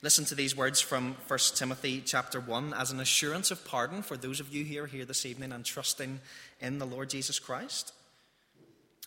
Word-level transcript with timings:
Listen 0.00 0.24
to 0.26 0.36
these 0.36 0.56
words 0.56 0.80
from 0.80 1.16
1 1.26 1.38
Timothy 1.56 2.00
chapter 2.00 2.38
1 2.38 2.72
as 2.72 2.92
an 2.92 3.00
assurance 3.00 3.50
of 3.50 3.64
pardon 3.64 4.02
for 4.02 4.16
those 4.16 4.38
of 4.38 4.54
you 4.54 4.62
who 4.62 4.80
are 4.80 4.86
here 4.86 5.04
this 5.04 5.26
evening 5.26 5.50
and 5.50 5.64
trusting 5.64 6.20
in 6.60 6.78
the 6.78 6.86
Lord 6.86 7.10
Jesus 7.10 7.40
Christ. 7.40 7.92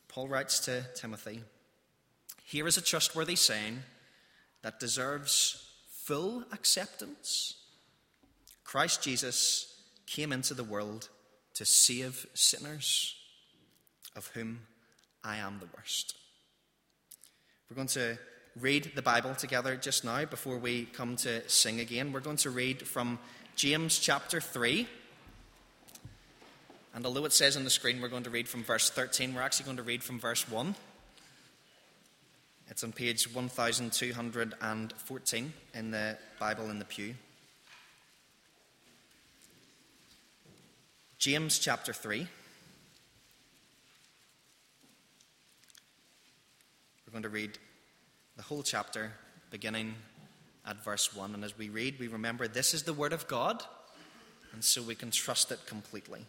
Paul 0.09 0.27
writes 0.27 0.59
to 0.61 0.83
Timothy 0.93 1.43
Here 2.43 2.67
is 2.67 2.77
a 2.77 2.81
trustworthy 2.81 3.37
saying 3.37 3.83
that 4.63 4.81
deserves 4.81 5.65
full 5.87 6.43
acceptance. 6.51 7.55
Christ 8.65 9.01
Jesus 9.01 9.73
came 10.07 10.33
into 10.33 10.53
the 10.53 10.65
world 10.65 11.07
to 11.53 11.63
save 11.63 12.27
sinners, 12.33 13.15
of 14.13 14.27
whom 14.33 14.59
I 15.23 15.37
am 15.37 15.59
the 15.59 15.69
worst. 15.77 16.15
We're 17.69 17.75
going 17.77 17.87
to 17.87 18.17
read 18.59 18.91
the 18.95 19.01
Bible 19.01 19.33
together 19.33 19.77
just 19.77 20.03
now 20.03 20.25
before 20.25 20.57
we 20.57 20.85
come 20.85 21.15
to 21.17 21.47
sing 21.49 21.79
again. 21.79 22.11
We're 22.11 22.19
going 22.19 22.37
to 22.37 22.49
read 22.49 22.85
from 22.85 23.19
James 23.55 23.97
chapter 23.97 24.41
3. 24.41 24.87
And 26.93 27.05
although 27.05 27.23
it 27.23 27.31
says 27.31 27.55
on 27.55 27.63
the 27.63 27.69
screen 27.69 28.01
we're 28.01 28.09
going 28.09 28.23
to 28.23 28.29
read 28.29 28.49
from 28.49 28.63
verse 28.63 28.89
13, 28.89 29.33
we're 29.33 29.41
actually 29.41 29.65
going 29.65 29.77
to 29.77 29.83
read 29.83 30.03
from 30.03 30.19
verse 30.19 30.49
1. 30.49 30.75
It's 32.69 32.83
on 32.83 32.91
page 32.91 33.33
1214 33.33 35.53
in 35.73 35.91
the 35.91 36.17
Bible 36.39 36.69
in 36.69 36.79
the 36.79 36.85
pew. 36.85 37.15
James 41.17 41.59
chapter 41.59 41.93
3. 41.93 42.27
We're 47.05 47.11
going 47.11 47.23
to 47.23 47.29
read 47.29 47.57
the 48.41 48.47
whole 48.47 48.63
chapter, 48.63 49.11
beginning 49.51 49.93
at 50.65 50.83
verse 50.83 51.15
1. 51.15 51.35
And 51.35 51.43
as 51.43 51.55
we 51.55 51.69
read, 51.69 51.99
we 51.99 52.07
remember 52.07 52.47
this 52.47 52.73
is 52.73 52.81
the 52.81 52.93
Word 52.93 53.13
of 53.13 53.27
God, 53.27 53.63
and 54.51 54.63
so 54.63 54.81
we 54.81 54.95
can 54.95 55.11
trust 55.11 55.51
it 55.51 55.59
completely. 55.67 56.25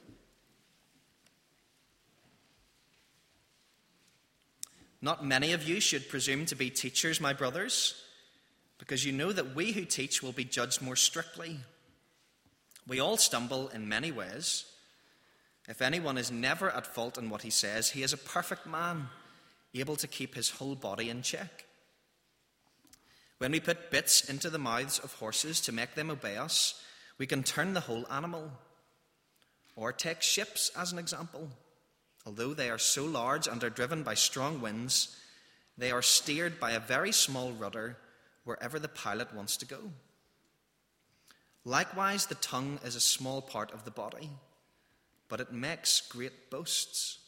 Not 5.01 5.25
many 5.25 5.55
of 5.55 5.67
you 5.67 5.81
should 5.81 6.11
presume 6.11 6.45
to 6.47 6.55
be 6.55 6.69
teachers, 6.69 7.19
my 7.19 7.33
brothers, 7.33 7.95
because 8.77 9.07
you 9.07 9.13
know 9.13 9.33
that 9.33 9.55
we 9.55 9.73
who 9.73 9.87
teach 9.87 10.23
will 10.23 10.33
be 10.33 10.45
judged 10.45 10.83
more 10.83 10.97
strictly. 10.97 11.61
We 12.87 13.01
all 13.01 13.17
stumble 13.17 13.69
in 13.69 13.89
many 13.89 14.13
ways. 14.13 14.67
If 15.67 15.81
anyone 15.81 16.19
is 16.19 16.31
never 16.31 16.71
at 16.71 16.87
fault 16.87 17.17
in 17.17 17.31
what 17.31 17.41
he 17.41 17.49
says, 17.49 17.89
he 17.89 18.03
is 18.03 18.13
a 18.13 18.19
perfect 18.19 18.67
man, 18.67 19.09
able 19.75 19.97
to 19.97 20.07
keep 20.07 20.35
his 20.35 20.51
whole 20.51 20.75
body 20.75 21.09
in 21.09 21.23
check. 21.23 21.65
When 23.43 23.51
we 23.51 23.59
put 23.59 23.91
bits 23.91 24.31
into 24.31 24.51
the 24.51 24.59
mouths 24.61 25.01
of 25.01 25.15
horses 25.15 25.61
to 25.63 25.73
make 25.73 25.97
them 25.97 26.11
obey 26.11 26.37
us, 26.37 26.81
we 27.19 27.27
can 27.27 27.43
turn 27.43 27.75
the 27.75 27.81
whole 27.81 28.07
animal. 28.09 28.53
Or 29.75 29.93
take 29.93 30.23
ships 30.23 30.71
as 30.79 30.93
an 30.93 31.01
example. 31.01 31.51
Although 32.25 32.55
they 32.55 32.71
are 32.71 32.79
so 32.79 33.05
large 33.05 33.49
and 33.49 33.65
are 33.65 33.69
driven 33.69 34.05
by 34.05 34.15
strong 34.15 34.61
winds, 34.61 35.17
they 35.77 35.91
are 35.91 36.03
steered 36.03 36.61
by 36.61 36.71
a 36.71 36.79
very 36.79 37.11
small 37.11 37.51
rudder 37.51 37.97
wherever 38.45 38.79
the 38.79 38.87
pilot 38.87 39.35
wants 39.35 39.57
to 39.57 39.67
go. 39.67 39.91
Likewise, 41.65 42.27
the 42.27 42.37
tongue 42.37 42.79
is 42.85 42.95
a 42.95 43.01
small 43.01 43.43
part 43.43 43.73
of 43.73 43.85
the 43.85 43.91
body, 43.91 44.31
but 45.29 45.41
it 45.41 45.53
makes 45.53 46.01
great 46.01 46.49
boasts. 46.49 47.19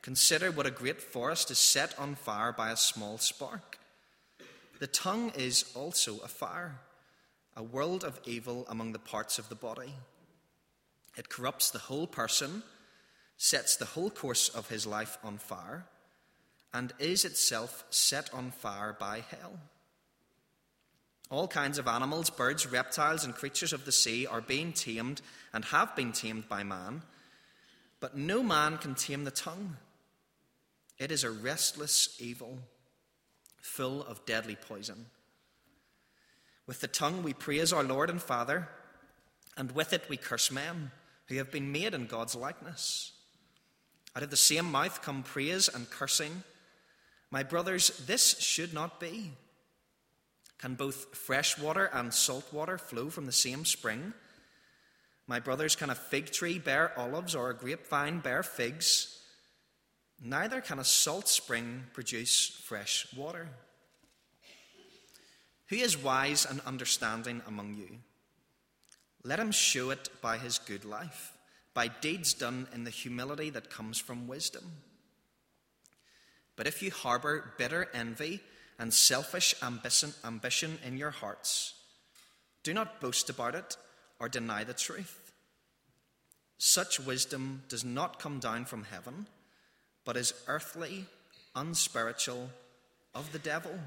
Consider 0.00 0.52
what 0.52 0.66
a 0.66 0.70
great 0.70 1.02
forest 1.02 1.50
is 1.50 1.58
set 1.58 1.98
on 1.98 2.14
fire 2.14 2.52
by 2.52 2.70
a 2.70 2.76
small 2.76 3.18
spark. 3.18 3.77
The 4.78 4.86
tongue 4.86 5.32
is 5.34 5.64
also 5.74 6.18
a 6.18 6.28
fire, 6.28 6.78
a 7.56 7.62
world 7.62 8.04
of 8.04 8.20
evil 8.24 8.64
among 8.68 8.92
the 8.92 9.00
parts 9.00 9.38
of 9.38 9.48
the 9.48 9.56
body. 9.56 9.92
It 11.16 11.28
corrupts 11.28 11.70
the 11.70 11.80
whole 11.80 12.06
person, 12.06 12.62
sets 13.36 13.76
the 13.76 13.86
whole 13.86 14.10
course 14.10 14.48
of 14.48 14.68
his 14.68 14.86
life 14.86 15.18
on 15.24 15.38
fire, 15.38 15.86
and 16.72 16.92
is 17.00 17.24
itself 17.24 17.84
set 17.90 18.32
on 18.32 18.52
fire 18.52 18.96
by 18.98 19.24
hell. 19.28 19.58
All 21.28 21.48
kinds 21.48 21.78
of 21.78 21.88
animals, 21.88 22.30
birds, 22.30 22.66
reptiles, 22.66 23.24
and 23.24 23.34
creatures 23.34 23.72
of 23.72 23.84
the 23.84 23.92
sea 23.92 24.26
are 24.26 24.40
being 24.40 24.72
tamed 24.72 25.20
and 25.52 25.64
have 25.66 25.96
been 25.96 26.12
tamed 26.12 26.48
by 26.48 26.62
man, 26.62 27.02
but 27.98 28.16
no 28.16 28.44
man 28.44 28.78
can 28.78 28.94
tame 28.94 29.24
the 29.24 29.32
tongue. 29.32 29.76
It 30.98 31.10
is 31.10 31.24
a 31.24 31.30
restless 31.30 32.16
evil 32.20 32.60
full 33.78 34.02
of 34.02 34.26
deadly 34.26 34.56
poison. 34.56 35.06
With 36.66 36.80
the 36.80 36.88
tongue 36.88 37.22
we 37.22 37.32
praise 37.32 37.72
our 37.72 37.84
Lord 37.84 38.10
and 38.10 38.20
Father, 38.20 38.68
and 39.56 39.70
with 39.70 39.92
it 39.92 40.08
we 40.08 40.16
curse 40.16 40.50
men 40.50 40.90
who 41.26 41.36
have 41.36 41.52
been 41.52 41.70
made 41.70 41.94
in 41.94 42.06
God's 42.06 42.34
likeness. 42.34 43.12
Out 44.16 44.24
of 44.24 44.30
the 44.30 44.36
same 44.36 44.68
mouth 44.68 45.00
come 45.00 45.22
praise 45.22 45.68
and 45.68 45.88
cursing. 45.90 46.42
My 47.30 47.44
brothers, 47.44 47.96
this 48.04 48.40
should 48.40 48.74
not 48.74 48.98
be. 48.98 49.30
Can 50.58 50.74
both 50.74 51.14
fresh 51.14 51.56
water 51.56 51.88
and 51.92 52.12
salt 52.12 52.52
water 52.52 52.78
flow 52.78 53.10
from 53.10 53.26
the 53.26 53.32
same 53.32 53.64
spring? 53.64 54.12
My 55.28 55.38
brothers, 55.38 55.76
can 55.76 55.88
a 55.88 55.94
fig 55.94 56.32
tree 56.32 56.58
bear 56.58 56.98
olives 56.98 57.36
or 57.36 57.50
a 57.50 57.56
grapevine 57.56 58.18
bear 58.18 58.42
figs? 58.42 59.22
Neither 60.20 60.60
can 60.60 60.80
a 60.80 60.84
salt 60.84 61.28
spring 61.28 61.84
produce 61.92 62.60
fresh 62.64 63.06
water. 63.16 63.50
Who 65.68 65.76
is 65.76 66.02
wise 66.02 66.46
and 66.46 66.60
understanding 66.60 67.42
among 67.46 67.74
you? 67.74 67.98
Let 69.24 69.38
him 69.38 69.52
show 69.52 69.90
it 69.90 70.08
by 70.22 70.38
his 70.38 70.58
good 70.58 70.84
life, 70.84 71.36
by 71.74 71.88
deeds 71.88 72.32
done 72.32 72.68
in 72.72 72.84
the 72.84 72.90
humility 72.90 73.50
that 73.50 73.70
comes 73.70 73.98
from 73.98 74.28
wisdom. 74.28 74.64
But 76.56 76.66
if 76.66 76.82
you 76.82 76.90
harbor 76.90 77.52
bitter 77.58 77.88
envy 77.92 78.40
and 78.78 78.92
selfish 78.92 79.54
ambition, 79.62 80.78
in 80.84 80.96
your 80.96 81.10
hearts, 81.10 81.74
do 82.62 82.72
not 82.72 83.00
boast 83.00 83.28
about 83.28 83.54
it 83.54 83.76
or 84.18 84.28
deny 84.28 84.64
the 84.64 84.74
truth. 84.74 85.32
Such 86.58 86.98
wisdom 86.98 87.62
does 87.68 87.84
not 87.84 88.18
come 88.18 88.40
down 88.40 88.64
from 88.64 88.84
heaven 88.84 89.26
but 90.08 90.16
is 90.16 90.32
earthly, 90.46 91.04
unspiritual, 91.54 92.48
of 93.14 93.30
the 93.30 93.38
devil. 93.38 93.78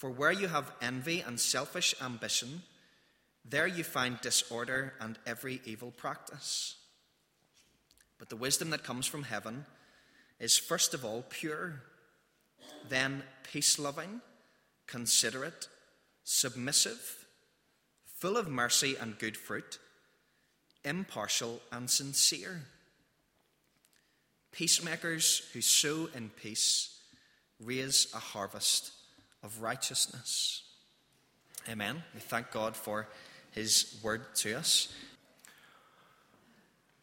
For 0.00 0.08
where 0.08 0.32
you 0.32 0.48
have 0.48 0.72
envy 0.80 1.20
and 1.20 1.38
selfish 1.38 1.94
ambition, 2.00 2.62
there 3.44 3.66
you 3.66 3.84
find 3.84 4.18
disorder 4.22 4.94
and 4.98 5.18
every 5.26 5.60
evil 5.66 5.90
practice. 5.90 6.76
But 8.18 8.30
the 8.30 8.36
wisdom 8.36 8.70
that 8.70 8.82
comes 8.82 9.06
from 9.06 9.24
heaven 9.24 9.66
is 10.38 10.56
first 10.56 10.94
of 10.94 11.04
all 11.04 11.26
pure, 11.28 11.82
then 12.88 13.24
peace 13.42 13.78
loving, 13.78 14.22
considerate, 14.86 15.68
submissive, 16.24 17.26
full 18.06 18.38
of 18.38 18.48
mercy 18.48 18.96
and 18.98 19.18
good 19.18 19.36
fruit, 19.36 19.78
impartial 20.82 21.60
and 21.70 21.90
sincere. 21.90 22.62
Peacemakers 24.50 25.42
who 25.52 25.60
sow 25.60 26.08
in 26.14 26.30
peace 26.30 27.02
raise 27.62 28.06
a 28.14 28.18
harvest 28.18 28.92
of 29.42 29.62
righteousness. 29.62 30.62
Amen. 31.68 32.02
We 32.14 32.20
thank 32.20 32.50
God 32.50 32.76
for 32.76 33.08
his 33.52 33.98
word 34.02 34.34
to 34.36 34.54
us. 34.54 34.92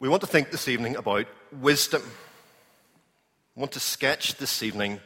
We 0.00 0.08
want 0.08 0.20
to 0.20 0.28
think 0.28 0.50
this 0.50 0.68
evening 0.68 0.96
about 0.96 1.26
wisdom. 1.52 2.02
We 3.54 3.60
want 3.60 3.72
to 3.72 3.80
sketch 3.80 4.36
this 4.36 4.62
evening 4.62 5.00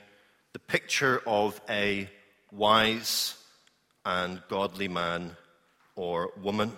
the 0.53 0.59
picture 0.59 1.22
of 1.26 1.60
a 1.69 2.09
wise 2.50 3.34
and 4.04 4.42
godly 4.48 4.89
man 4.89 5.36
or 5.97 6.30
woman. 6.41 6.72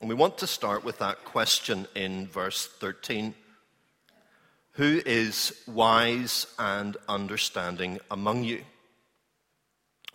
And 0.00 0.08
we 0.08 0.14
want 0.14 0.38
to 0.38 0.46
start 0.46 0.84
with 0.84 0.98
that 0.98 1.24
question 1.24 1.86
in 1.94 2.26
verse 2.26 2.66
13 2.66 3.34
who 4.76 5.02
is 5.04 5.52
wise 5.66 6.46
and 6.58 6.96
understanding 7.06 8.00
among 8.10 8.42
you? 8.44 8.64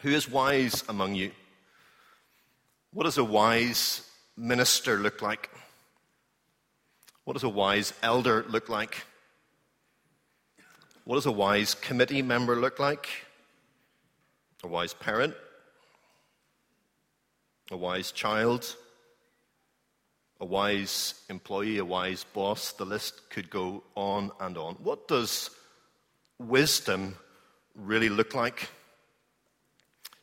Who 0.07 0.13
is 0.13 0.29
wise 0.29 0.85
among 0.87 1.15
you? 1.15 1.31
What 2.93 3.03
does 3.03 3.17
a 3.17 3.25
wise 3.25 4.09
minister 4.37 4.95
look 4.95 5.21
like? 5.21 5.49
What 7.25 7.33
does 7.33 7.43
a 7.43 7.49
wise 7.49 7.91
elder 8.01 8.45
look 8.47 8.69
like? 8.69 9.03
What 11.03 11.15
does 11.15 11.25
a 11.25 11.31
wise 11.33 11.73
committee 11.73 12.21
member 12.21 12.55
look 12.55 12.79
like? 12.79 13.09
A 14.63 14.67
wise 14.67 14.93
parent? 14.93 15.35
A 17.69 17.75
wise 17.75 18.13
child? 18.13 18.77
a 20.39 20.45
wise 20.45 21.15
employee, 21.29 21.79
a 21.79 21.83
wise 21.83 22.23
boss. 22.23 22.71
The 22.71 22.85
list 22.85 23.29
could 23.29 23.49
go 23.49 23.83
on 23.95 24.31
and 24.39 24.57
on. 24.57 24.75
What 24.75 25.09
does 25.09 25.49
wisdom 26.39 27.17
really 27.75 28.07
look 28.07 28.33
like? 28.33 28.69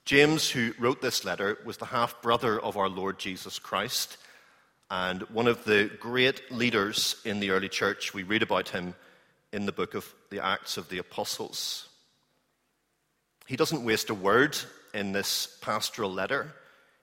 James, 0.05 0.51
who 0.51 0.75
wrote 0.79 1.01
this 1.01 1.25
letter, 1.25 1.57
was 1.65 1.79
the 1.79 1.87
half 1.87 2.21
brother 2.21 2.61
of 2.61 2.77
our 2.77 2.91
Lord 2.91 3.19
Jesus 3.19 3.59
Christ 3.59 4.19
and 4.91 5.23
one 5.31 5.47
of 5.47 5.65
the 5.65 5.91
great 5.99 6.53
leaders 6.53 7.17
in 7.25 7.41
the 7.41 7.49
early 7.49 7.71
church. 7.71 8.13
We 8.13 8.23
read 8.23 8.43
about 8.43 8.69
him 8.69 8.95
in 9.51 9.65
the 9.65 9.73
book 9.73 9.95
of 9.95 10.13
the 10.29 10.45
Acts 10.45 10.77
of 10.77 10.91
the 10.91 10.99
Apostles. 10.99 11.89
He 13.47 13.57
doesn't 13.57 13.83
waste 13.83 14.11
a 14.11 14.15
word 14.15 14.59
in 14.93 15.13
this 15.13 15.57
pastoral 15.63 16.13
letter. 16.13 16.53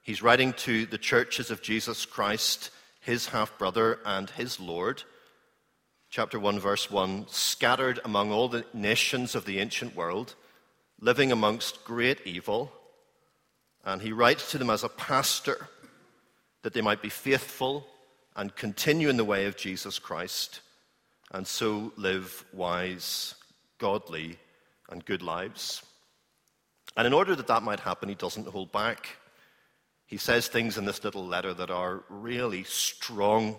He's 0.03 0.21
writing 0.21 0.53
to 0.53 0.85
the 0.85 0.99
churches 0.99 1.49
of 1.49 1.63
Jesus 1.63 2.05
Christ, 2.05 2.69
his 2.99 3.25
half 3.25 3.57
brother 3.57 3.97
and 4.05 4.29
his 4.29 4.59
Lord. 4.59 5.01
Chapter 6.11 6.39
1, 6.39 6.59
verse 6.59 6.91
1 6.91 7.25
scattered 7.29 7.99
among 8.05 8.31
all 8.31 8.47
the 8.47 8.65
nations 8.75 9.33
of 9.33 9.45
the 9.45 9.57
ancient 9.57 9.95
world, 9.95 10.35
living 10.99 11.31
amongst 11.31 11.83
great 11.83 12.21
evil 12.27 12.71
and 13.83 14.01
he 14.01 14.11
writes 14.11 14.51
to 14.51 14.57
them 14.57 14.69
as 14.69 14.83
a 14.83 14.89
pastor 14.89 15.67
that 16.63 16.73
they 16.73 16.81
might 16.81 17.01
be 17.01 17.09
faithful 17.09 17.87
and 18.35 18.55
continue 18.55 19.09
in 19.09 19.17
the 19.17 19.25
way 19.25 19.45
of 19.45 19.57
Jesus 19.57 19.99
Christ 19.99 20.61
and 21.31 21.47
so 21.47 21.91
live 21.95 22.45
wise, 22.53 23.35
godly, 23.77 24.37
and 24.89 25.03
good 25.05 25.21
lives. 25.21 25.83
And 26.95 27.07
in 27.07 27.13
order 27.13 27.35
that 27.35 27.47
that 27.47 27.63
might 27.63 27.79
happen, 27.79 28.09
he 28.09 28.15
doesn't 28.15 28.47
hold 28.47 28.71
back. 28.71 29.17
He 30.05 30.17
says 30.17 30.47
things 30.47 30.77
in 30.77 30.85
this 30.85 31.03
little 31.03 31.25
letter 31.25 31.53
that 31.53 31.71
are 31.71 32.03
really 32.09 32.63
strong. 32.65 33.57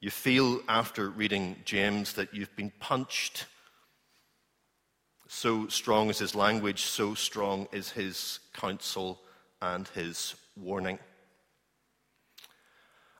You 0.00 0.10
feel 0.10 0.60
after 0.68 1.08
reading 1.08 1.56
James 1.64 2.12
that 2.14 2.34
you've 2.34 2.54
been 2.56 2.72
punched 2.78 3.46
so 5.32 5.68
strong 5.68 6.10
is 6.10 6.18
his 6.18 6.34
language, 6.34 6.82
so 6.82 7.14
strong 7.14 7.68
is 7.70 7.92
his 7.92 8.40
counsel 8.52 9.20
and 9.62 9.86
his 9.94 10.34
warning. 10.56 10.98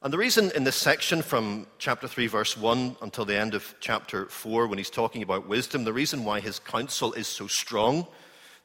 And 0.02 0.12
the 0.12 0.18
reason 0.18 0.50
in 0.56 0.64
this 0.64 0.74
section 0.74 1.22
from 1.22 1.68
chapter 1.78 2.08
3, 2.08 2.26
verse 2.26 2.56
1 2.56 2.96
until 3.00 3.24
the 3.24 3.38
end 3.38 3.54
of 3.54 3.76
chapter 3.78 4.26
4, 4.26 4.66
when 4.66 4.76
he's 4.76 4.90
talking 4.90 5.22
about 5.22 5.46
wisdom, 5.46 5.84
the 5.84 5.92
reason 5.92 6.24
why 6.24 6.40
his 6.40 6.58
counsel 6.58 7.12
is 7.12 7.28
so 7.28 7.46
strong, 7.46 8.08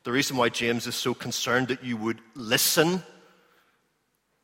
the 0.06 0.12
reason 0.12 0.38
why 0.38 0.50
James 0.50 0.88
is 0.88 0.96
so 0.96 1.14
concerned 1.14 1.68
that 1.68 1.84
you 1.84 1.98
would 1.98 2.22
listen, 2.34 3.04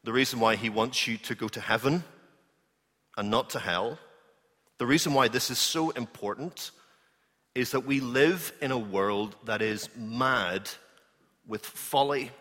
the 0.04 0.14
reason 0.14 0.40
why 0.40 0.56
he 0.56 0.70
wants 0.70 1.08
you 1.08 1.18
to 1.18 1.34
go 1.34 1.48
to 1.48 1.60
heaven 1.60 2.04
and 3.18 3.32
not 3.32 3.50
to 3.50 3.60
hell, 3.60 3.98
the 4.78 4.86
reason 4.86 5.16
why 5.16 5.28
this 5.28 5.50
is 5.50 5.58
so 5.58 5.90
important 5.90 6.70
is 7.54 7.72
that 7.72 7.86
we 7.86 8.00
live 8.00 8.54
in 8.62 8.72
a 8.72 8.78
world 8.78 9.36
that 9.46 9.62
is 9.62 9.90
mad 9.96 10.70
with 11.48 11.66
folly. 11.66 12.32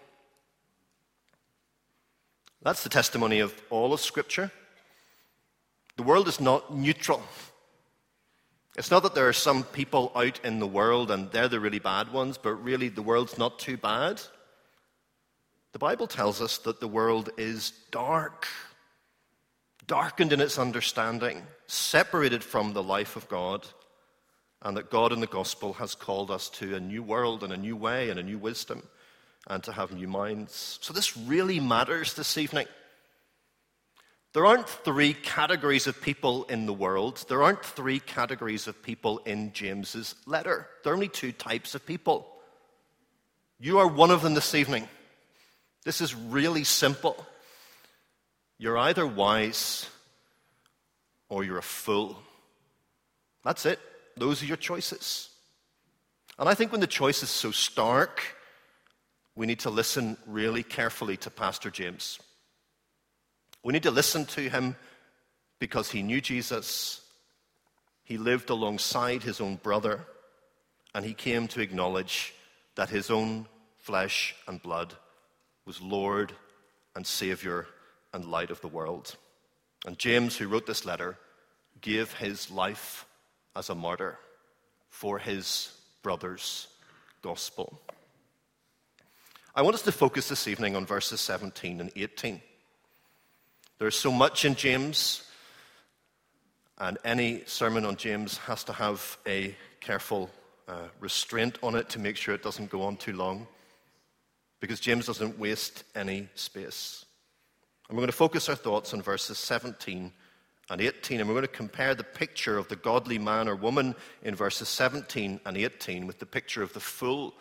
That's 2.62 2.82
the 2.82 2.88
testimony 2.88 3.40
of 3.40 3.60
all 3.70 3.92
of 3.92 4.00
Scripture. 4.00 4.52
The 5.96 6.02
world 6.02 6.28
is 6.28 6.40
not 6.40 6.74
neutral. 6.74 7.22
It's 8.76 8.90
not 8.90 9.02
that 9.02 9.14
there 9.14 9.28
are 9.28 9.32
some 9.32 9.64
people 9.64 10.12
out 10.14 10.40
in 10.44 10.60
the 10.60 10.66
world 10.66 11.10
and 11.10 11.30
they're 11.30 11.48
the 11.48 11.60
really 11.60 11.80
bad 11.80 12.12
ones, 12.12 12.38
but 12.38 12.54
really 12.54 12.88
the 12.88 13.02
world's 13.02 13.36
not 13.36 13.58
too 13.58 13.76
bad. 13.76 14.20
The 15.72 15.78
Bible 15.78 16.06
tells 16.06 16.40
us 16.40 16.58
that 16.58 16.80
the 16.80 16.88
world 16.88 17.30
is 17.36 17.72
dark, 17.90 18.46
darkened 19.86 20.32
in 20.32 20.40
its 20.40 20.58
understanding, 20.58 21.42
separated 21.66 22.44
from 22.44 22.72
the 22.72 22.82
life 22.82 23.16
of 23.16 23.28
God 23.28 23.66
and 24.62 24.76
that 24.76 24.90
God 24.90 25.12
in 25.12 25.20
the 25.20 25.26
gospel 25.26 25.74
has 25.74 25.94
called 25.94 26.30
us 26.30 26.48
to 26.50 26.74
a 26.74 26.80
new 26.80 27.02
world 27.02 27.42
and 27.42 27.52
a 27.52 27.56
new 27.56 27.76
way 27.76 28.10
and 28.10 28.18
a 28.18 28.22
new 28.22 28.38
wisdom 28.38 28.82
and 29.46 29.62
to 29.64 29.72
have 29.72 29.92
new 29.92 30.08
minds. 30.08 30.78
So 30.82 30.92
this 30.92 31.16
really 31.16 31.60
matters 31.60 32.14
this 32.14 32.36
evening. 32.36 32.66
There 34.32 34.46
aren't 34.46 34.68
three 34.68 35.14
categories 35.14 35.86
of 35.86 36.00
people 36.00 36.44
in 36.44 36.66
the 36.66 36.72
world. 36.72 37.24
There 37.28 37.42
aren't 37.42 37.64
three 37.64 37.98
categories 37.98 38.68
of 38.68 38.80
people 38.82 39.18
in 39.18 39.52
James's 39.52 40.14
letter. 40.24 40.68
There 40.84 40.92
are 40.92 40.96
only 40.96 41.08
two 41.08 41.32
types 41.32 41.74
of 41.74 41.84
people. 41.84 42.28
You 43.58 43.78
are 43.78 43.88
one 43.88 44.10
of 44.10 44.22
them 44.22 44.34
this 44.34 44.54
evening. 44.54 44.88
This 45.84 46.00
is 46.00 46.14
really 46.14 46.64
simple. 46.64 47.26
You're 48.58 48.78
either 48.78 49.06
wise 49.06 49.88
or 51.28 51.42
you're 51.42 51.58
a 51.58 51.62
fool. 51.62 52.18
That's 53.42 53.66
it. 53.66 53.80
Those 54.20 54.42
are 54.42 54.46
your 54.46 54.58
choices. 54.58 55.30
And 56.38 56.46
I 56.46 56.52
think 56.52 56.72
when 56.72 56.82
the 56.82 56.86
choice 56.86 57.22
is 57.22 57.30
so 57.30 57.52
stark, 57.52 58.20
we 59.34 59.46
need 59.46 59.60
to 59.60 59.70
listen 59.70 60.18
really 60.26 60.62
carefully 60.62 61.16
to 61.16 61.30
Pastor 61.30 61.70
James. 61.70 62.18
We 63.62 63.72
need 63.72 63.84
to 63.84 63.90
listen 63.90 64.26
to 64.26 64.42
him 64.42 64.76
because 65.58 65.90
he 65.90 66.02
knew 66.02 66.20
Jesus, 66.20 67.00
he 68.04 68.18
lived 68.18 68.50
alongside 68.50 69.22
his 69.22 69.40
own 69.40 69.56
brother, 69.56 70.06
and 70.94 71.02
he 71.02 71.14
came 71.14 71.48
to 71.48 71.62
acknowledge 71.62 72.34
that 72.74 72.90
his 72.90 73.10
own 73.10 73.46
flesh 73.78 74.34
and 74.46 74.62
blood 74.62 74.92
was 75.64 75.80
Lord 75.80 76.34
and 76.94 77.06
Savior 77.06 77.66
and 78.12 78.26
light 78.26 78.50
of 78.50 78.60
the 78.60 78.68
world. 78.68 79.16
And 79.86 79.98
James, 79.98 80.36
who 80.36 80.46
wrote 80.48 80.66
this 80.66 80.84
letter, 80.84 81.16
gave 81.80 82.12
his 82.12 82.50
life 82.50 83.06
as 83.56 83.70
a 83.70 83.74
martyr 83.74 84.18
for 84.88 85.18
his 85.18 85.72
brother's 86.02 86.68
gospel. 87.22 87.80
I 89.54 89.62
want 89.62 89.74
us 89.74 89.82
to 89.82 89.92
focus 89.92 90.28
this 90.28 90.46
evening 90.46 90.76
on 90.76 90.86
verses 90.86 91.20
17 91.20 91.80
and 91.80 91.90
18. 91.96 92.40
There's 93.78 93.96
so 93.96 94.12
much 94.12 94.44
in 94.44 94.54
James, 94.54 95.24
and 96.78 96.98
any 97.04 97.42
sermon 97.46 97.84
on 97.84 97.96
James 97.96 98.38
has 98.38 98.62
to 98.64 98.72
have 98.72 99.18
a 99.26 99.56
careful 99.80 100.30
uh, 100.68 100.88
restraint 101.00 101.58
on 101.62 101.74
it 101.74 101.88
to 101.90 101.98
make 101.98 102.16
sure 102.16 102.34
it 102.34 102.42
doesn't 102.42 102.70
go 102.70 102.82
on 102.82 102.96
too 102.96 103.12
long, 103.12 103.46
because 104.60 104.78
James 104.78 105.06
doesn't 105.06 105.38
waste 105.38 105.82
any 105.94 106.28
space. 106.34 107.04
And 107.88 107.96
we're 107.96 108.02
going 108.02 108.12
to 108.12 108.16
focus 108.16 108.48
our 108.48 108.54
thoughts 108.54 108.94
on 108.94 109.02
verses 109.02 109.36
17 109.38 110.12
and 110.70 110.80
18. 110.80 111.20
And 111.20 111.28
we're 111.28 111.34
going 111.34 111.42
to 111.42 111.48
compare 111.48 111.94
the 111.94 112.04
picture 112.04 112.56
of 112.56 112.68
the 112.68 112.76
godly 112.76 113.18
man 113.18 113.48
or 113.48 113.56
woman 113.56 113.94
in 114.22 114.34
verses 114.34 114.68
17 114.68 115.40
and 115.44 115.56
18 115.56 116.06
with 116.06 116.20
the 116.20 116.26
picture 116.26 116.62
of 116.62 116.72
the 116.72 116.80
fool 116.80 117.34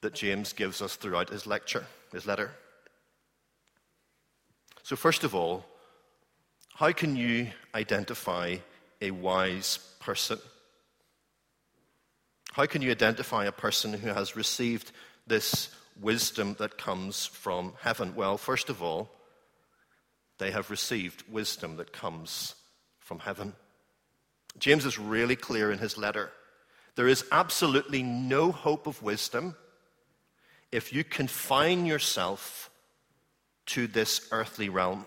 that 0.00 0.14
James 0.14 0.52
gives 0.52 0.82
us 0.82 0.96
throughout 0.96 1.28
his 1.28 1.46
lecture, 1.46 1.84
his 2.12 2.26
letter. 2.26 2.50
So, 4.82 4.96
first 4.96 5.24
of 5.24 5.34
all, 5.34 5.64
how 6.74 6.92
can 6.92 7.16
you 7.16 7.48
identify 7.74 8.56
a 9.00 9.10
wise 9.10 9.78
person? 10.00 10.38
How 12.52 12.66
can 12.66 12.82
you 12.82 12.90
identify 12.90 13.44
a 13.44 13.52
person 13.52 13.92
who 13.92 14.08
has 14.08 14.36
received 14.36 14.92
this 15.26 15.68
wisdom 16.00 16.56
that 16.58 16.78
comes 16.78 17.26
from 17.26 17.74
heaven? 17.80 18.14
Well, 18.14 18.38
first 18.38 18.70
of 18.70 18.82
all, 18.82 19.10
they 20.38 20.50
have 20.50 20.70
received 20.70 21.24
wisdom 21.30 21.76
that 21.76 21.92
comes 21.92 22.54
from 22.98 23.20
heaven. 23.20 23.54
James 24.58 24.84
is 24.84 24.98
really 24.98 25.36
clear 25.36 25.70
in 25.70 25.78
his 25.78 25.96
letter. 25.96 26.30
There 26.94 27.08
is 27.08 27.24
absolutely 27.30 28.02
no 28.02 28.50
hope 28.52 28.86
of 28.86 29.02
wisdom 29.02 29.54
if 30.72 30.92
you 30.92 31.04
confine 31.04 31.86
yourself 31.86 32.70
to 33.66 33.86
this 33.86 34.28
earthly 34.32 34.68
realm. 34.68 35.04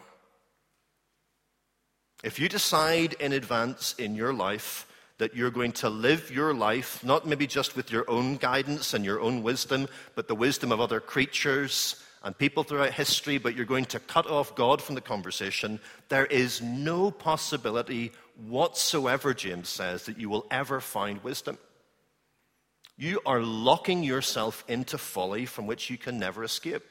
If 2.23 2.39
you 2.39 2.49
decide 2.49 3.13
in 3.13 3.33
advance 3.33 3.95
in 3.97 4.15
your 4.15 4.33
life 4.33 4.85
that 5.19 5.35
you're 5.35 5.51
going 5.51 5.71
to 5.73 5.89
live 5.89 6.31
your 6.31 6.53
life, 6.53 7.03
not 7.03 7.27
maybe 7.27 7.47
just 7.47 7.75
with 7.75 7.91
your 7.91 8.09
own 8.09 8.37
guidance 8.37 8.93
and 8.93 9.03
your 9.03 9.19
own 9.19 9.43
wisdom, 9.43 9.87
but 10.15 10.27
the 10.27 10.35
wisdom 10.35 10.71
of 10.71 10.79
other 10.79 10.99
creatures 10.99 11.95
and 12.23 12.37
people 12.37 12.63
throughout 12.63 12.91
history, 12.91 13.37
but 13.37 13.55
you're 13.55 13.65
going 13.65 13.85
to 13.85 13.99
cut 13.99 14.27
off 14.27 14.55
God 14.55 14.81
from 14.81 14.95
the 14.95 15.01
conversation, 15.01 15.79
there 16.09 16.25
is 16.25 16.61
no 16.61 17.11
possibility 17.11 18.11
whatsoever, 18.47 19.33
James 19.33 19.69
says, 19.69 20.05
that 20.05 20.19
you 20.19 20.29
will 20.29 20.45
ever 20.51 20.81
find 20.81 21.23
wisdom. 21.23 21.57
You 22.97 23.21
are 23.25 23.41
locking 23.41 24.03
yourself 24.03 24.65
into 24.67 24.97
folly 24.97 25.45
from 25.45 25.67
which 25.67 25.89
you 25.89 25.97
can 25.97 26.19
never 26.19 26.43
escape. 26.43 26.83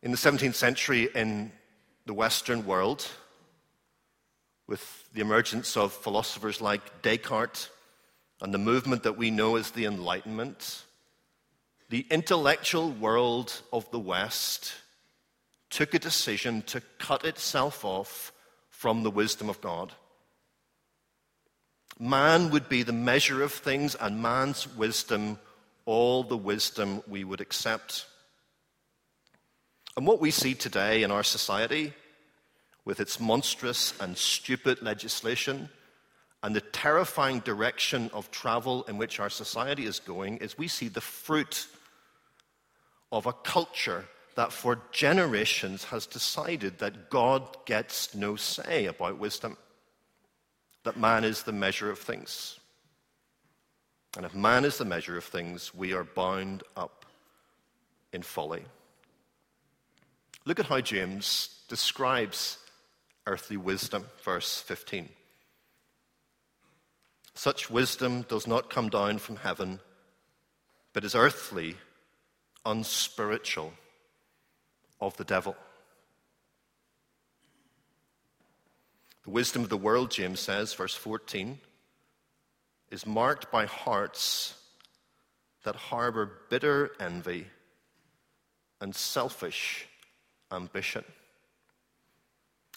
In 0.00 0.12
the 0.12 0.16
17th 0.16 0.54
century, 0.54 1.08
in 1.12 1.50
the 2.06 2.14
Western 2.14 2.64
world, 2.64 3.08
with 4.68 5.08
the 5.12 5.20
emergence 5.20 5.76
of 5.76 5.92
philosophers 5.92 6.60
like 6.60 7.02
Descartes 7.02 7.70
and 8.40 8.54
the 8.54 8.58
movement 8.58 9.02
that 9.02 9.16
we 9.16 9.32
know 9.32 9.56
as 9.56 9.72
the 9.72 9.86
Enlightenment, 9.86 10.84
the 11.88 12.06
intellectual 12.10 12.90
world 12.90 13.62
of 13.72 13.90
the 13.90 13.98
West 13.98 14.74
took 15.70 15.94
a 15.94 15.98
decision 15.98 16.62
to 16.62 16.82
cut 16.98 17.24
itself 17.24 17.84
off 17.84 18.32
from 18.70 19.02
the 19.02 19.10
wisdom 19.10 19.48
of 19.48 19.60
God. 19.60 19.92
Man 21.98 22.50
would 22.50 22.68
be 22.68 22.82
the 22.82 22.92
measure 22.92 23.42
of 23.42 23.52
things, 23.52 23.94
and 23.94 24.22
man's 24.22 24.68
wisdom 24.76 25.38
all 25.84 26.22
the 26.22 26.36
wisdom 26.36 27.02
we 27.08 27.24
would 27.24 27.40
accept. 27.40 28.06
And 29.96 30.06
what 30.06 30.20
we 30.20 30.30
see 30.30 30.54
today 30.54 31.02
in 31.02 31.10
our 31.10 31.24
society, 31.24 31.92
with 32.84 33.00
its 33.00 33.18
monstrous 33.18 33.98
and 33.98 34.16
stupid 34.16 34.80
legislation, 34.82 35.70
and 36.42 36.54
the 36.54 36.60
terrifying 36.60 37.40
direction 37.40 38.10
of 38.12 38.30
travel 38.30 38.84
in 38.84 38.96
which 38.96 39.18
our 39.18 39.30
society 39.30 39.86
is 39.86 39.98
going, 39.98 40.36
is 40.36 40.56
we 40.56 40.68
see 40.68 40.88
the 40.88 41.00
fruit 41.00 41.66
of 43.10 43.26
a 43.26 43.32
culture 43.32 44.04
that 44.34 44.52
for 44.52 44.80
generations 44.92 45.84
has 45.84 46.06
decided 46.06 46.78
that 46.78 47.10
God 47.10 47.56
gets 47.64 48.14
no 48.14 48.36
say 48.36 48.86
about 48.86 49.18
wisdom, 49.18 49.56
that 50.84 50.96
man 50.96 51.24
is 51.24 51.42
the 51.42 51.52
measure 51.52 51.90
of 51.90 51.98
things. 51.98 52.60
And 54.16 54.24
if 54.24 54.34
man 54.34 54.64
is 54.64 54.78
the 54.78 54.84
measure 54.84 55.16
of 55.16 55.24
things, 55.24 55.74
we 55.74 55.92
are 55.92 56.04
bound 56.04 56.62
up 56.76 57.04
in 58.12 58.22
folly. 58.22 58.64
Look 60.44 60.60
at 60.60 60.66
how 60.66 60.80
James 60.80 61.60
describes 61.68 62.58
earthly 63.26 63.56
wisdom, 63.56 64.06
verse 64.22 64.60
15. 64.62 65.08
Such 67.34 67.70
wisdom 67.70 68.22
does 68.22 68.46
not 68.46 68.70
come 68.70 68.88
down 68.88 69.18
from 69.18 69.36
heaven, 69.36 69.80
but 70.92 71.04
is 71.04 71.14
earthly, 71.14 71.76
unspiritual 72.68 73.72
of 75.00 75.16
the 75.16 75.24
devil. 75.24 75.56
The 79.24 79.30
wisdom 79.30 79.62
of 79.62 79.68
the 79.70 79.76
world, 79.76 80.10
James 80.10 80.40
says, 80.40 80.74
verse 80.74 80.94
14, 80.94 81.58
is 82.90 83.06
marked 83.06 83.50
by 83.50 83.66
hearts 83.66 84.54
that 85.64 85.76
harbor 85.76 86.30
bitter 86.50 86.92
envy 87.00 87.46
and 88.80 88.94
selfish 88.94 89.86
ambition. 90.52 91.04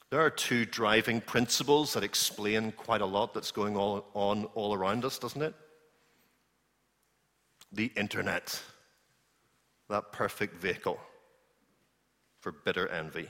There 0.10 0.20
are 0.20 0.30
two 0.30 0.66
driving 0.66 1.22
principles 1.22 1.94
that 1.94 2.04
explain 2.04 2.74
quite 2.74 3.02
a 3.02 3.06
lot 3.06 3.34
that's 3.34 3.52
going 3.52 3.78
on 3.78 4.46
all 4.56 4.74
around 4.74 5.06
us, 5.06 5.18
doesn't 5.20 5.42
it? 5.42 5.54
The 7.72 7.92
internet, 7.96 8.62
that 9.92 10.12
perfect 10.12 10.56
vehicle 10.56 11.00
for 12.40 12.52
bitter 12.52 12.88
envy 12.88 13.28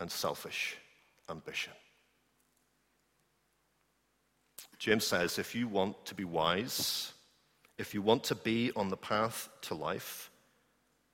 and 0.00 0.10
selfish 0.10 0.76
ambition. 1.30 1.72
James 4.78 5.06
says 5.06 5.38
if 5.38 5.54
you 5.54 5.66
want 5.66 6.04
to 6.04 6.14
be 6.14 6.24
wise, 6.24 7.12
if 7.78 7.94
you 7.94 8.02
want 8.02 8.24
to 8.24 8.34
be 8.34 8.70
on 8.76 8.88
the 8.88 8.96
path 8.96 9.48
to 9.62 9.74
life, 9.74 10.30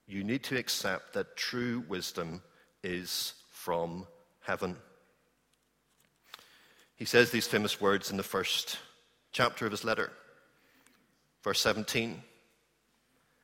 you 0.07 0.25
need 0.25 0.43
to 0.45 0.59
accept 0.59 1.13
that 1.13 1.37
true 1.37 1.85
wisdom 1.89 2.43
is 2.83 3.35
from 3.51 4.07
heaven. 4.41 4.77
He 6.97 7.05
says 7.05 7.31
these 7.31 7.47
famous 7.47 7.81
words 7.81 8.11
in 8.11 8.17
the 8.17 8.23
first 8.23 8.79
chapter 9.33 9.67
of 9.67 9.71
his 9.71 9.85
letter, 9.85 10.11
verse 11.45 11.61
17. 11.61 12.23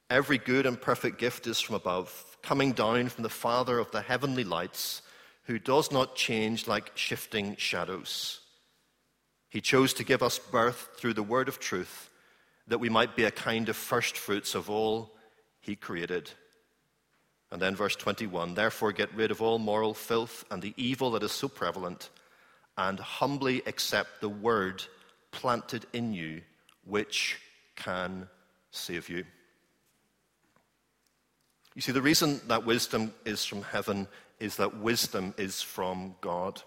Every 0.09 0.39
good 0.39 0.67
and 0.67 0.81
perfect 0.81 1.19
gift 1.19 1.47
is 1.49 1.61
from 1.61 1.75
above, 1.75 2.37
coming 2.43 2.73
down 2.73 3.09
from 3.09 3.25
the 3.25 3.29
Father 3.29 3.79
of 3.79 3.91
the 3.91 4.03
heavenly 4.03 4.45
lights, 4.45 5.03
who 5.45 5.59
does 5.59 5.91
not 5.91 6.15
change 6.15 6.69
like 6.69 6.93
shifting 6.97 7.57
shadows. 7.57 8.41
He 9.49 9.61
chose 9.61 9.95
to 9.95 10.05
give 10.05 10.23
us 10.23 10.39
birth 10.39 10.91
through 10.97 11.15
the 11.15 11.25
word 11.25 11.49
of 11.49 11.59
truth, 11.59 12.11
that 12.69 12.79
we 12.79 12.89
might 12.89 13.17
be 13.17 13.25
a 13.25 13.31
kind 13.33 13.69
of 13.69 13.77
first 13.77 14.17
fruits 14.17 14.55
of 14.55 14.71
all 14.71 15.17
he 15.61 15.75
created. 15.75 16.31
And 17.51 17.61
then 17.61 17.75
verse 17.75 17.97
21 17.97 18.55
Therefore, 18.55 18.93
get 18.93 19.13
rid 19.15 19.33
of 19.33 19.43
all 19.43 19.59
moral 19.59 19.95
filth 19.95 20.45
and 20.51 20.63
the 20.63 20.75
evil 20.77 21.13
that 21.13 21.23
is 21.25 21.33
so 21.33 21.49
prevalent, 21.49 22.11
and 22.79 23.01
humbly 23.01 23.63
accept 23.67 24.21
the 24.21 24.29
word 24.29 24.85
planted 25.33 25.87
in 25.93 26.13
you, 26.13 26.43
which 26.85 27.39
can 27.75 28.29
save 28.71 29.09
you. 29.09 29.25
You 31.77 31.83
see, 31.83 31.93
the 31.93 32.01
reason 32.01 32.41
that 32.49 32.65
wisdom 32.65 33.13
is 33.27 33.45
from 33.45 33.61
heaven 33.61 34.09
is 34.41 34.57
that 34.57 34.79
wisdom 34.79 35.35
is 35.37 35.61
from 35.61 36.17
God. 36.23 36.63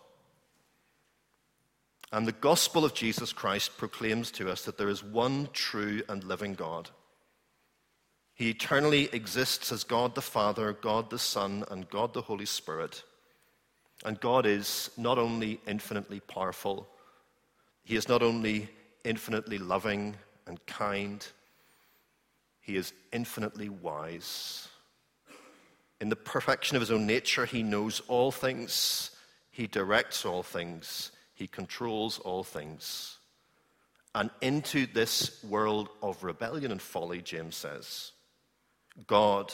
And 2.12 2.28
the 2.28 2.32
gospel 2.32 2.86
of 2.86 2.94
Jesus 2.94 3.34
Christ 3.34 3.76
proclaims 3.76 4.30
to 4.34 4.52
us 4.52 4.66
that 4.66 4.78
there 4.78 4.88
is 4.88 5.04
one 5.04 5.50
true 5.52 6.04
and 6.10 6.24
living 6.24 6.54
God. 6.54 6.92
He 8.36 8.52
eternally 8.52 9.10
exists 9.12 9.72
as 9.72 9.84
God 9.84 10.14
the 10.14 10.22
Father, 10.22 10.74
God 10.74 11.10
the 11.10 11.18
Son, 11.18 11.66
and 11.72 11.90
God 11.90 12.14
the 12.14 12.22
Holy 12.22 12.46
Spirit. 12.46 13.04
And 14.06 14.20
God 14.20 14.46
is 14.46 14.92
not 14.96 15.18
only 15.18 15.60
infinitely 15.68 16.20
powerful, 16.20 16.88
He 17.84 17.96
is 17.96 18.08
not 18.08 18.22
only 18.22 18.70
infinitely 19.04 19.58
loving 19.58 20.18
and 20.46 20.64
kind, 20.68 21.26
He 22.62 22.76
is 22.76 22.94
infinitely 23.12 23.70
wise. 23.70 24.70
In 26.02 26.10
the 26.10 26.16
perfection 26.16 26.76
of 26.78 26.82
his 26.82 26.92
own 26.92 27.06
nature, 27.06 27.46
he 27.46 27.64
knows 27.64 28.02
all 28.08 28.32
things, 28.32 29.12
he 29.52 29.68
directs 29.68 30.26
all 30.26 30.44
things, 30.44 31.12
he 31.34 31.48
controls 31.48 32.20
all 32.20 32.44
things. 32.44 33.18
And 34.16 34.30
into 34.42 34.88
this 34.88 35.44
world 35.44 35.90
of 36.02 36.24
rebellion 36.24 36.72
and 36.72 36.82
folly, 36.82 37.22
James 37.22 37.56
says, 37.56 38.12
God 39.08 39.54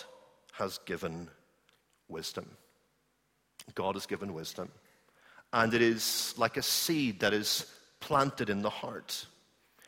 has 0.54 0.78
given 0.86 1.30
wisdom. 2.08 2.50
God 3.74 3.96
has 3.96 4.06
given 4.06 4.34
wisdom. 4.34 4.70
And 5.52 5.74
it 5.74 5.82
is 5.82 6.34
like 6.38 6.58
a 6.58 6.62
seed 6.62 7.20
that 7.22 7.34
is 7.34 7.66
planted 8.00 8.50
in 8.50 8.62
the 8.62 8.70
heart. 8.70 9.26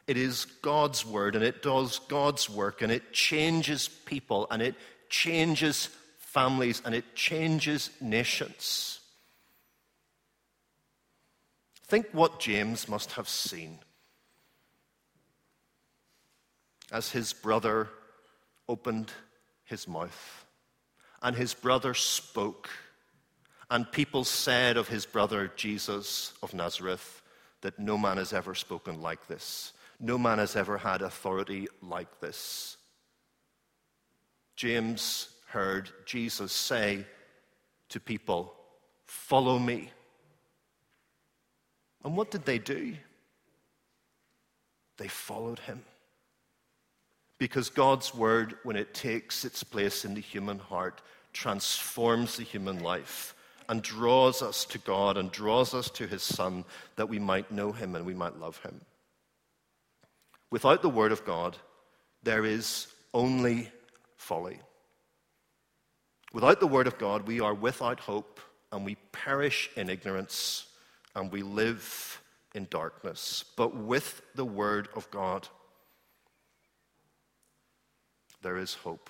It 0.08 0.18
is 0.18 0.46
God's 0.46 1.06
word 1.06 1.36
and 1.36 1.44
it 1.44 1.62
does 1.62 2.00
God's 2.00 2.50
work 2.50 2.82
and 2.82 2.92
it 2.92 3.14
changes 3.14 3.88
people 3.88 4.48
and 4.50 4.62
it 4.62 4.76
changes 5.10 5.90
families 6.38 6.84
and 6.86 6.94
it 6.94 7.16
changes 7.16 7.90
nations. 8.00 9.00
Think 11.88 12.06
what 12.12 12.40
James 12.40 12.88
must 12.88 13.14
have 13.14 13.28
seen 13.28 13.80
as 16.92 17.10
his 17.10 17.34
brother 17.34 17.90
opened 18.70 19.12
his 19.64 19.88
mouth 19.88 20.46
and 21.24 21.36
his 21.36 21.56
brother 21.56 21.96
spoke, 21.96 22.70
and 23.72 23.92
people 23.92 24.24
said 24.24 24.78
of 24.78 24.88
his 24.88 25.08
brother 25.08 25.52
Jesus 25.56 26.34
of 26.44 26.54
Nazareth 26.54 27.24
that 27.62 27.80
no 27.80 27.98
man 27.98 28.18
has 28.18 28.32
ever 28.32 28.54
spoken 28.54 29.02
like 29.02 29.26
this, 29.26 29.74
no 30.00 30.20
man 30.20 30.38
has 30.38 30.56
ever 30.56 30.78
had 30.78 31.02
authority 31.02 31.68
like 31.82 32.20
this. 32.20 32.78
James 34.56 35.30
heard 35.48 35.90
Jesus 36.06 36.52
say 36.52 37.06
to 37.90 38.00
people, 38.00 38.54
Follow 39.06 39.58
me. 39.58 39.90
And 42.04 42.16
what 42.16 42.32
did 42.32 42.46
they 42.46 42.60
do? 42.60 42.96
They 44.98 45.08
followed 45.08 45.60
him. 45.60 45.84
Because 47.38 47.70
God's 47.70 48.14
word, 48.14 48.56
when 48.64 48.76
it 48.76 48.94
takes 48.94 49.46
its 49.46 49.64
place 49.64 50.04
in 50.04 50.14
the 50.14 50.22
human 50.22 50.60
heart, 50.60 51.02
transforms 51.34 52.38
the 52.38 52.44
human 52.44 52.80
life 52.80 53.36
and 53.70 53.82
draws 53.82 54.42
us 54.42 54.66
to 54.66 54.78
God 54.80 55.18
and 55.18 55.32
draws 55.32 55.74
us 55.74 55.90
to 55.92 56.08
his 56.08 56.24
Son 56.24 56.66
that 56.96 57.10
we 57.10 57.20
might 57.20 57.52
know 57.52 57.72
him 57.72 57.96
and 57.96 58.06
we 58.06 58.14
might 58.14 58.40
love 58.40 58.58
him. 58.64 58.82
Without 60.50 60.82
the 60.82 60.90
word 60.90 61.12
of 61.12 61.26
God, 61.26 61.58
there 62.24 62.46
is 62.46 62.88
only 63.14 63.70
folly. 64.16 64.60
Without 66.38 66.60
the 66.60 66.68
Word 66.68 66.86
of 66.86 67.00
God, 67.00 67.26
we 67.26 67.40
are 67.40 67.56
without 67.56 68.00
hope 68.00 68.40
and 68.72 68.86
we 68.86 68.94
perish 69.12 69.72
in 69.76 69.90
ignorance 69.90 70.68
and 71.16 71.32
we 71.32 71.42
live 71.42 72.22
in 72.54 72.68
darkness. 72.70 73.44
But 73.56 73.76
with 73.76 74.22
the 74.36 74.46
Word 74.46 74.88
of 74.96 75.10
God, 75.10 75.48
there 78.44 78.60
is 78.60 78.76
hope. 78.76 79.10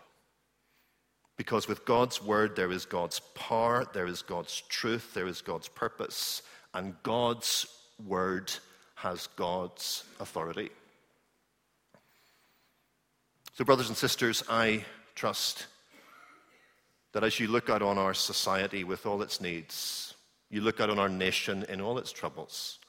Because 1.35 1.67
with 1.67 1.83
God's 1.83 2.23
Word, 2.23 2.55
there 2.55 2.71
is 2.71 2.85
God's 2.85 3.19
power, 3.35 3.85
there 3.91 4.07
is 4.07 4.21
God's 4.21 4.61
truth, 4.69 5.13
there 5.13 5.27
is 5.27 5.41
God's 5.41 5.67
purpose, 5.67 6.43
and 6.73 6.95
God's 7.03 7.67
Word 8.07 8.53
has 8.95 9.27
God's 9.35 10.05
authority. 10.21 10.69
So, 13.55 13.65
brothers 13.65 13.89
and 13.89 13.97
sisters, 13.97 14.45
I 14.47 14.85
trust 15.13 15.67
that 17.13 17.23
as 17.23 17.39
you 17.39 17.47
look 17.47 17.69
out 17.69 17.81
on 17.81 17.97
our 17.97 18.13
society 18.13 18.83
with 18.83 19.05
all 19.05 19.21
its 19.21 19.41
needs, 19.41 20.13
you 20.49 20.61
look 20.61 20.79
out 20.79 20.89
on 20.89 20.99
our 20.99 21.09
nation 21.09 21.65
in 21.69 21.81
all 21.81 21.97
its 21.97 22.11
troubles, 22.11 22.79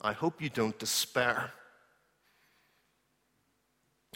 I 0.00 0.12
hope 0.12 0.42
you 0.42 0.50
don't 0.50 0.78
despair. 0.78 1.52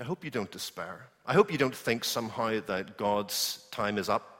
I 0.01 0.05
hope 0.05 0.25
you 0.25 0.31
don't 0.31 0.51
despair. 0.51 1.09
I 1.27 1.35
hope 1.35 1.51
you 1.51 1.59
don't 1.59 1.75
think 1.75 2.05
somehow 2.05 2.61
that 2.67 2.97
God's 2.97 3.67
time 3.71 3.99
is 3.99 4.09
up, 4.09 4.39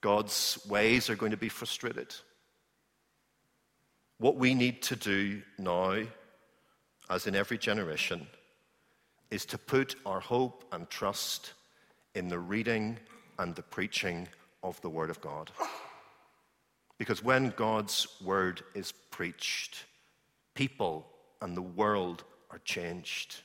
God's 0.00 0.58
ways 0.68 1.08
are 1.08 1.16
going 1.16 1.30
to 1.30 1.36
be 1.36 1.48
frustrated. 1.48 2.14
What 4.18 4.36
we 4.36 4.54
need 4.54 4.82
to 4.82 4.96
do 4.96 5.42
now, 5.58 6.02
as 7.10 7.26
in 7.26 7.34
every 7.34 7.58
generation, 7.58 8.26
is 9.30 9.44
to 9.46 9.58
put 9.58 9.96
our 10.06 10.20
hope 10.20 10.64
and 10.72 10.88
trust 10.88 11.54
in 12.14 12.28
the 12.28 12.38
reading 12.38 12.98
and 13.38 13.54
the 13.54 13.62
preaching 13.62 14.28
of 14.62 14.80
the 14.80 14.88
Word 14.88 15.10
of 15.10 15.20
God. 15.20 15.50
Because 16.98 17.22
when 17.22 17.50
God's 17.50 18.06
Word 18.24 18.62
is 18.74 18.92
preached, 19.10 19.84
people 20.54 21.06
and 21.40 21.56
the 21.56 21.62
world 21.62 22.24
are 22.50 22.60
changed. 22.64 23.36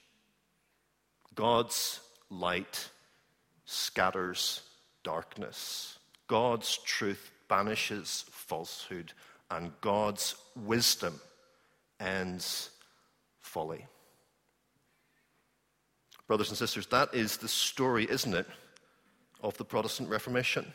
God's 1.36 2.00
light 2.30 2.90
scatters 3.66 4.62
darkness. 5.04 5.98
God's 6.28 6.78
truth 6.78 7.32
banishes 7.48 8.26
falsehood, 8.30 9.14
and 9.50 9.72
God's 9.82 10.36
wisdom 10.56 11.20
ends 12.00 12.70
folly. 13.40 13.86
Brothers 16.28 16.50
and 16.50 16.58
sisters, 16.58 16.86
that 16.88 17.14
is 17.16 17.38
the 17.38 17.48
story, 17.48 18.08
isn't 18.10 18.36
it, 18.36 18.46
of 19.42 19.58
the 19.58 19.66
Protestant 19.66 20.10
Reformation? 20.10 20.74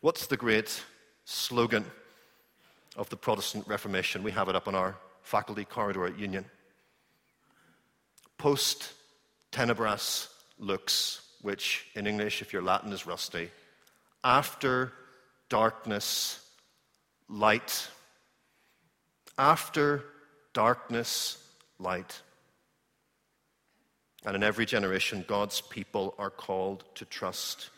What's 0.00 0.26
the 0.26 0.36
great 0.36 0.82
slogan 1.24 1.84
of 2.96 3.08
the 3.10 3.16
Protestant 3.16 3.66
Reformation? 3.66 4.22
We 4.22 4.32
have 4.32 4.48
it 4.48 4.56
up 4.56 4.68
on 4.68 4.74
our 4.74 4.96
faculty 5.22 5.64
corridor 5.64 6.06
at 6.06 6.18
Union. 6.18 6.44
Post 8.38 8.92
tenebras 9.52 10.28
lux, 10.58 11.20
which 11.42 11.86
in 11.94 12.06
English, 12.06 12.40
if 12.40 12.52
your 12.52 12.62
Latin 12.62 12.92
is 12.92 13.06
rusty, 13.06 13.50
after 14.24 14.92
darkness, 15.48 16.46
light. 17.28 17.88
After 19.36 20.04
darkness, 20.52 21.38
light. 21.78 22.20
And 24.24 24.36
in 24.36 24.42
every 24.42 24.66
generation, 24.66 25.24
God's 25.26 25.60
people 25.60 26.14
are 26.18 26.30
called 26.30 26.84
to 26.96 27.04
trust 27.04 27.70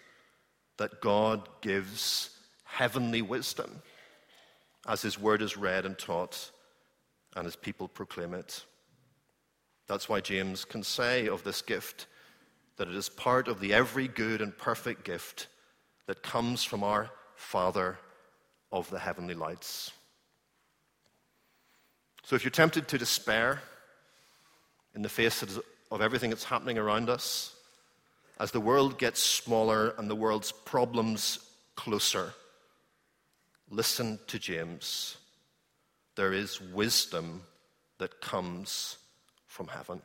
that 0.76 1.00
God 1.00 1.48
gives 1.60 2.30
heavenly 2.64 3.22
wisdom 3.22 3.82
as 4.86 5.02
His 5.02 5.18
word 5.18 5.42
is 5.42 5.56
read 5.56 5.86
and 5.86 5.96
taught 5.96 6.50
and 7.36 7.44
His 7.44 7.56
people 7.56 7.88
proclaim 7.88 8.34
it. 8.34 8.64
That's 9.86 10.08
why 10.08 10.20
James 10.20 10.64
can 10.64 10.82
say 10.82 11.28
of 11.28 11.44
this 11.44 11.62
gift 11.62 12.06
that 12.76 12.88
it 12.88 12.94
is 12.94 13.08
part 13.08 13.48
of 13.48 13.60
the 13.60 13.74
every 13.74 14.08
good 14.08 14.40
and 14.40 14.56
perfect 14.56 15.04
gift 15.04 15.46
that 16.06 16.22
comes 16.22 16.64
from 16.64 16.82
our 16.82 17.10
Father 17.36 17.98
of 18.72 18.88
the 18.90 18.98
heavenly 18.98 19.34
lights. 19.34 19.92
So 22.24 22.36
if 22.36 22.44
you're 22.44 22.50
tempted 22.50 22.88
to 22.88 22.98
despair 22.98 23.60
in 24.94 25.02
the 25.02 25.08
face 25.08 25.42
of 25.92 26.00
everything 26.00 26.30
that's 26.30 26.44
happening 26.44 26.78
around 26.78 27.10
us, 27.10 27.54
as 28.40 28.50
the 28.50 28.60
world 28.60 28.98
gets 28.98 29.22
smaller 29.22 29.90
and 29.98 30.08
the 30.08 30.16
world's 30.16 30.50
problems 30.50 31.38
closer, 31.76 32.32
listen 33.68 34.18
to 34.26 34.38
James. 34.38 35.18
There 36.16 36.32
is 36.32 36.60
wisdom 36.60 37.42
that 37.98 38.22
comes 38.22 38.96
from 39.46 39.68
heaven. 39.68 40.00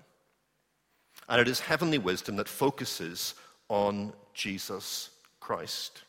And 1.29 1.39
it 1.39 1.48
is 1.48 1.62
heavenly 1.62 1.98
wisdom 1.98 2.36
that 2.36 2.50
focuses 2.50 3.34
on 3.70 4.12
Jesus 4.34 5.10
Christ. 5.39 6.03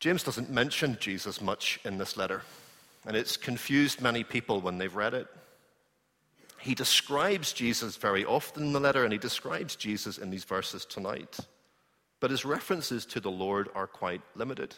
James 0.00 0.22
doesn't 0.22 0.50
mention 0.50 0.96
Jesus 0.98 1.42
much 1.42 1.78
in 1.84 1.98
this 1.98 2.16
letter, 2.16 2.42
and 3.06 3.14
it's 3.14 3.36
confused 3.36 4.00
many 4.00 4.24
people 4.24 4.62
when 4.62 4.78
they've 4.78 4.96
read 4.96 5.12
it. 5.12 5.28
He 6.62 6.76
describes 6.76 7.52
Jesus 7.52 7.96
very 7.96 8.24
often 8.24 8.62
in 8.62 8.72
the 8.72 8.78
letter, 8.78 9.02
and 9.02 9.12
he 9.12 9.18
describes 9.18 9.74
Jesus 9.74 10.16
in 10.16 10.30
these 10.30 10.44
verses 10.44 10.84
tonight. 10.84 11.36
But 12.20 12.30
his 12.30 12.44
references 12.44 13.04
to 13.06 13.18
the 13.18 13.32
Lord 13.32 13.68
are 13.74 13.88
quite 13.88 14.20
limited. 14.36 14.76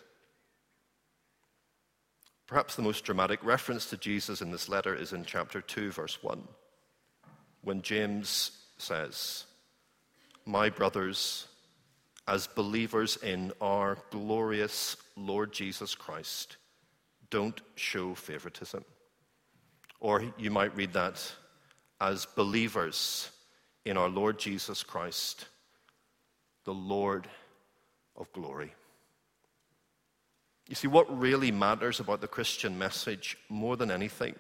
Perhaps 2.47 2.75
the 2.75 2.81
most 2.81 3.05
dramatic 3.05 3.45
reference 3.45 3.85
to 3.91 3.99
Jesus 3.99 4.41
in 4.41 4.51
this 4.51 4.67
letter 4.71 4.95
is 4.95 5.13
in 5.13 5.27
chapter 5.27 5.61
2, 5.61 5.93
verse 5.93 6.23
1, 6.23 6.43
when 7.61 7.83
James 7.83 8.53
says, 8.79 9.45
My 10.47 10.71
brothers, 10.71 11.49
as 12.27 12.47
believers 12.47 13.19
in 13.23 13.53
our 13.61 13.99
glorious 14.11 14.97
Lord 15.17 15.53
Jesus 15.53 15.95
Christ, 15.95 16.57
don't 17.29 17.61
show 17.75 18.15
favoritism. 18.15 18.87
Or 20.01 20.25
you 20.39 20.51
might 20.51 20.75
read 20.75 20.95
that 20.95 21.31
as 22.01 22.27
believers 22.27 23.31
in 23.85 23.97
our 23.97 24.09
Lord 24.09 24.39
Jesus 24.39 24.83
Christ, 24.83 25.47
the 26.65 26.75
Lord 26.75 27.29
of 28.17 28.33
glory. 28.33 28.73
You 30.69 30.75
see, 30.75 30.89
what 30.89 31.19
really 31.19 31.51
matters 31.51 32.01
about 32.01 32.21
the 32.21 32.29
Christian 32.29 32.79
message 32.79 33.37
more 33.49 33.77
than 33.77 33.91
anything 33.91 34.35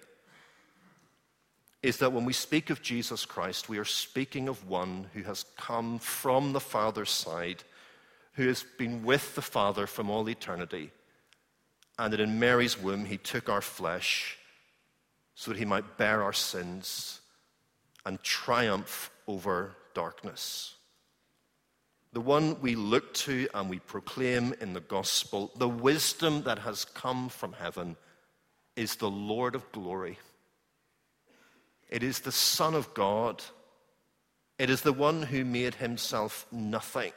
is 1.82 1.98
that 1.98 2.12
when 2.14 2.24
we 2.24 2.32
speak 2.32 2.70
of 2.70 2.80
Jesus 2.80 3.26
Christ, 3.26 3.68
we 3.68 3.76
are 3.76 3.84
speaking 3.84 4.48
of 4.48 4.66
one 4.66 5.06
who 5.12 5.22
has 5.24 5.44
come 5.58 5.98
from 5.98 6.54
the 6.54 6.60
Father's 6.60 7.10
side, 7.10 7.62
who 8.32 8.48
has 8.48 8.64
been 8.78 9.04
with 9.04 9.34
the 9.34 9.42
Father 9.42 9.86
from 9.86 10.08
all 10.08 10.30
eternity, 10.30 10.90
and 11.98 12.10
that 12.10 12.20
in 12.20 12.40
Mary's 12.40 12.80
womb 12.80 13.04
he 13.04 13.18
took 13.18 13.50
our 13.50 13.60
flesh 13.60 14.38
so 15.34 15.50
that 15.50 15.58
he 15.58 15.66
might 15.66 15.98
bear 15.98 16.22
our 16.22 16.32
sins 16.32 17.20
and 18.04 18.22
triumph 18.22 19.10
over 19.26 19.76
darkness 19.94 20.74
the 22.14 22.20
one 22.20 22.60
we 22.60 22.76
look 22.76 23.12
to 23.12 23.48
and 23.54 23.68
we 23.68 23.80
proclaim 23.80 24.54
in 24.60 24.72
the 24.72 24.80
gospel, 24.80 25.50
the 25.56 25.68
wisdom 25.68 26.44
that 26.44 26.60
has 26.60 26.84
come 26.84 27.28
from 27.28 27.52
heaven, 27.52 27.96
is 28.76 28.94
the 28.96 29.10
Lord 29.10 29.56
of 29.56 29.70
glory. 29.72 30.16
It 31.90 32.04
is 32.04 32.20
the 32.20 32.32
Son 32.32 32.74
of 32.74 32.94
God. 32.94 33.42
It 34.60 34.70
is 34.70 34.82
the 34.82 34.92
one 34.92 35.22
who 35.22 35.44
made 35.44 35.74
himself 35.74 36.46
nothing 36.52 37.12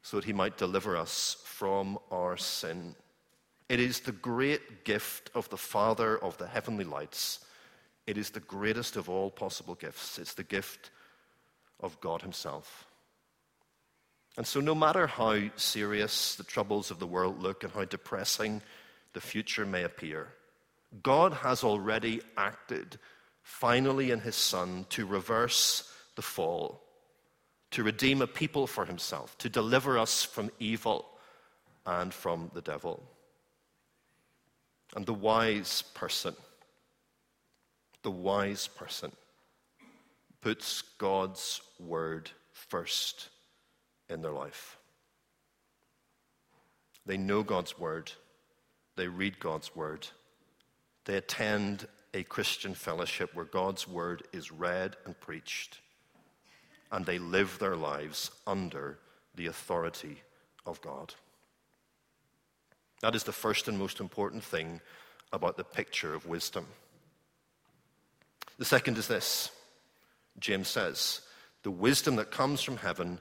so 0.00 0.16
that 0.16 0.24
he 0.24 0.32
might 0.32 0.56
deliver 0.56 0.96
us 0.96 1.36
from 1.44 1.98
our 2.10 2.38
sin. 2.38 2.94
It 3.68 3.80
is 3.80 4.00
the 4.00 4.12
great 4.12 4.84
gift 4.84 5.30
of 5.34 5.50
the 5.50 5.58
Father 5.58 6.16
of 6.16 6.38
the 6.38 6.46
heavenly 6.46 6.84
lights. 6.84 7.44
It 8.06 8.18
is 8.18 8.30
the 8.30 8.40
greatest 8.40 8.96
of 8.96 9.08
all 9.08 9.30
possible 9.30 9.74
gifts. 9.74 10.18
It's 10.18 10.34
the 10.34 10.42
gift 10.42 10.90
of 11.80 12.00
God 12.00 12.22
Himself. 12.22 12.86
And 14.36 14.46
so, 14.46 14.60
no 14.60 14.74
matter 14.74 15.06
how 15.06 15.38
serious 15.56 16.36
the 16.36 16.44
troubles 16.44 16.90
of 16.90 16.98
the 16.98 17.06
world 17.06 17.42
look 17.42 17.64
and 17.64 17.72
how 17.72 17.84
depressing 17.84 18.62
the 19.12 19.20
future 19.20 19.66
may 19.66 19.82
appear, 19.82 20.28
God 21.02 21.32
has 21.34 21.62
already 21.62 22.22
acted 22.36 22.98
finally 23.42 24.10
in 24.10 24.20
His 24.20 24.36
Son 24.36 24.86
to 24.90 25.06
reverse 25.06 25.92
the 26.16 26.22
fall, 26.22 26.82
to 27.72 27.82
redeem 27.82 28.22
a 28.22 28.26
people 28.26 28.66
for 28.66 28.86
Himself, 28.86 29.36
to 29.38 29.48
deliver 29.48 29.98
us 29.98 30.22
from 30.22 30.50
evil 30.58 31.06
and 31.84 32.12
from 32.14 32.50
the 32.54 32.62
devil. 32.62 33.02
And 34.96 35.04
the 35.04 35.14
wise 35.14 35.82
person, 35.94 36.34
the 38.02 38.10
wise 38.10 38.68
person, 38.68 39.12
puts 40.40 40.82
God's 40.98 41.60
word 41.78 42.30
first 42.52 43.28
in 44.08 44.22
their 44.22 44.32
life. 44.32 44.76
They 47.06 47.16
know 47.16 47.42
God's 47.42 47.78
word, 47.78 48.12
they 48.96 49.08
read 49.08 49.40
God's 49.40 49.74
word, 49.74 50.06
they 51.04 51.16
attend 51.16 51.86
a 52.14 52.22
Christian 52.22 52.74
fellowship 52.74 53.34
where 53.34 53.44
God's 53.44 53.88
word 53.88 54.22
is 54.32 54.52
read 54.52 54.96
and 55.06 55.18
preached, 55.18 55.80
and 56.90 57.06
they 57.06 57.18
live 57.18 57.58
their 57.58 57.76
lives 57.76 58.30
under 58.46 58.98
the 59.34 59.46
authority 59.46 60.22
of 60.66 60.80
God. 60.82 61.14
That 63.00 63.14
is 63.14 63.24
the 63.24 63.32
first 63.32 63.66
and 63.66 63.78
most 63.78 63.98
important 63.98 64.44
thing 64.44 64.80
about 65.32 65.56
the 65.56 65.64
picture 65.64 66.14
of 66.14 66.26
wisdom. 66.26 66.66
The 68.62 68.66
second 68.66 68.96
is 68.96 69.08
this 69.08 69.50
James 70.38 70.68
says, 70.68 71.22
the 71.64 71.70
wisdom 71.72 72.14
that 72.14 72.30
comes 72.30 72.62
from 72.62 72.76
heaven 72.76 73.18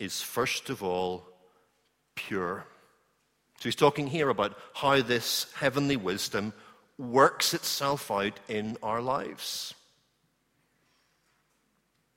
is 0.00 0.22
first 0.22 0.70
of 0.70 0.82
all 0.82 1.28
pure. 2.14 2.64
So 3.58 3.64
he's 3.64 3.74
talking 3.74 4.06
here 4.06 4.30
about 4.30 4.56
how 4.72 5.02
this 5.02 5.52
heavenly 5.52 5.96
wisdom 5.96 6.54
works 6.96 7.52
itself 7.52 8.10
out 8.10 8.40
in 8.48 8.78
our 8.82 9.02
lives. 9.02 9.74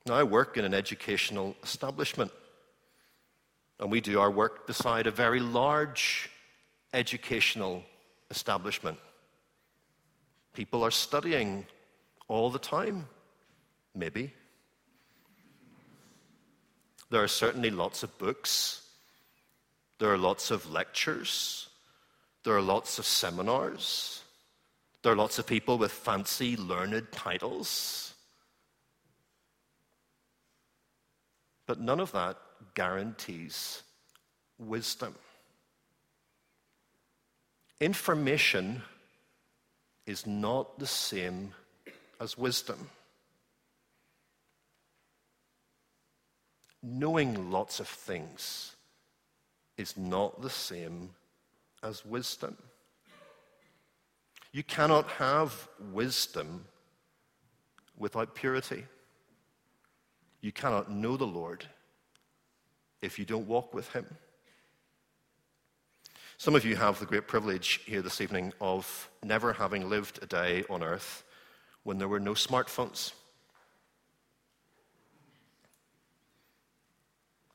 Now, 0.06 0.14
I 0.14 0.22
work 0.22 0.56
in 0.56 0.64
an 0.64 0.72
educational 0.72 1.54
establishment, 1.62 2.32
and 3.80 3.90
we 3.90 4.00
do 4.00 4.18
our 4.18 4.30
work 4.30 4.66
beside 4.66 5.06
a 5.06 5.10
very 5.10 5.40
large 5.40 6.30
educational 6.94 7.82
establishment. 8.30 8.96
People 10.54 10.82
are 10.82 10.90
studying 10.90 11.66
all 12.32 12.48
the 12.48 12.58
time, 12.58 13.06
maybe. 13.94 14.32
There 17.10 17.22
are 17.22 17.28
certainly 17.28 17.70
lots 17.70 18.02
of 18.02 18.16
books, 18.16 18.88
there 19.98 20.10
are 20.10 20.16
lots 20.16 20.50
of 20.50 20.70
lectures, 20.70 21.68
there 22.42 22.56
are 22.56 22.62
lots 22.62 22.98
of 22.98 23.04
seminars, 23.04 24.22
there 25.02 25.12
are 25.12 25.16
lots 25.16 25.38
of 25.38 25.46
people 25.46 25.76
with 25.76 25.92
fancy, 25.92 26.56
learned 26.56 27.12
titles. 27.12 28.14
But 31.66 31.80
none 31.80 32.00
of 32.00 32.12
that 32.12 32.38
guarantees 32.72 33.82
wisdom. 34.58 35.14
Information 37.78 38.80
is 40.06 40.26
not 40.26 40.78
the 40.78 40.86
same 40.86 41.52
as 42.22 42.38
wisdom. 42.38 42.88
Knowing 46.80 47.50
lots 47.50 47.80
of 47.80 47.88
things 47.88 48.76
is 49.76 49.96
not 49.96 50.40
the 50.40 50.50
same 50.50 51.10
as 51.82 52.06
wisdom. 52.06 52.56
You 54.52 54.62
cannot 54.62 55.08
have 55.12 55.68
wisdom 55.92 56.64
without 57.98 58.36
purity. 58.36 58.84
You 60.40 60.52
cannot 60.52 60.90
know 60.90 61.16
the 61.16 61.26
Lord 61.26 61.66
if 63.00 63.18
you 63.18 63.24
don't 63.24 63.48
walk 63.48 63.74
with 63.74 63.92
Him. 63.92 64.06
Some 66.38 66.54
of 66.54 66.64
you 66.64 66.76
have 66.76 67.00
the 67.00 67.06
great 67.06 67.26
privilege 67.26 67.80
here 67.84 68.02
this 68.02 68.20
evening 68.20 68.52
of 68.60 69.10
never 69.24 69.52
having 69.52 69.88
lived 69.88 70.20
a 70.22 70.26
day 70.26 70.64
on 70.70 70.84
earth 70.84 71.24
when 71.84 71.98
there 71.98 72.08
were 72.08 72.20
no 72.20 72.32
smartphones. 72.32 73.12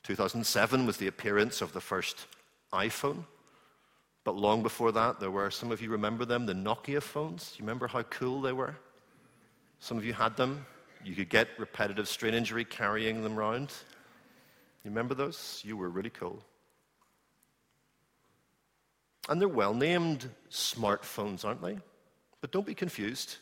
2007 0.04 0.86
was 0.86 0.98
the 0.98 1.08
appearance 1.08 1.62
of 1.62 1.74
the 1.74 1.82
first 1.82 2.28
iPhone. 2.72 3.26
But 4.24 4.36
long 4.36 4.64
before 4.64 4.92
that, 4.94 5.20
there 5.20 5.32
were, 5.32 5.52
some 5.52 5.72
of 5.72 5.82
you 5.82 5.90
remember 5.90 6.26
them, 6.26 6.46
the 6.46 6.54
Nokia 6.54 7.02
phones. 7.02 7.54
You 7.58 7.64
remember 7.64 7.88
how 7.88 8.04
cool 8.04 8.42
they 8.42 8.54
were? 8.54 8.76
Some 9.80 9.98
of 9.98 10.06
you 10.06 10.14
had 10.14 10.36
them. 10.38 10.66
You 11.04 11.16
could 11.16 11.30
get 11.30 11.48
repetitive 11.58 12.08
strain 12.08 12.34
injury 12.34 12.66
carrying 12.66 13.24
them 13.24 13.38
around. 13.38 13.74
You 14.84 14.92
remember 14.92 15.14
those? 15.14 15.62
You 15.66 15.78
were 15.78 15.90
really 15.90 16.10
cool. 16.10 16.42
And 19.30 19.42
they're 19.42 19.48
well 19.48 19.74
named 19.74 20.30
smartphones, 20.50 21.44
aren't 21.44 21.62
they? 21.62 21.78
But 22.40 22.52
don't 22.52 22.66
be 22.66 22.76
confused, 22.76 23.38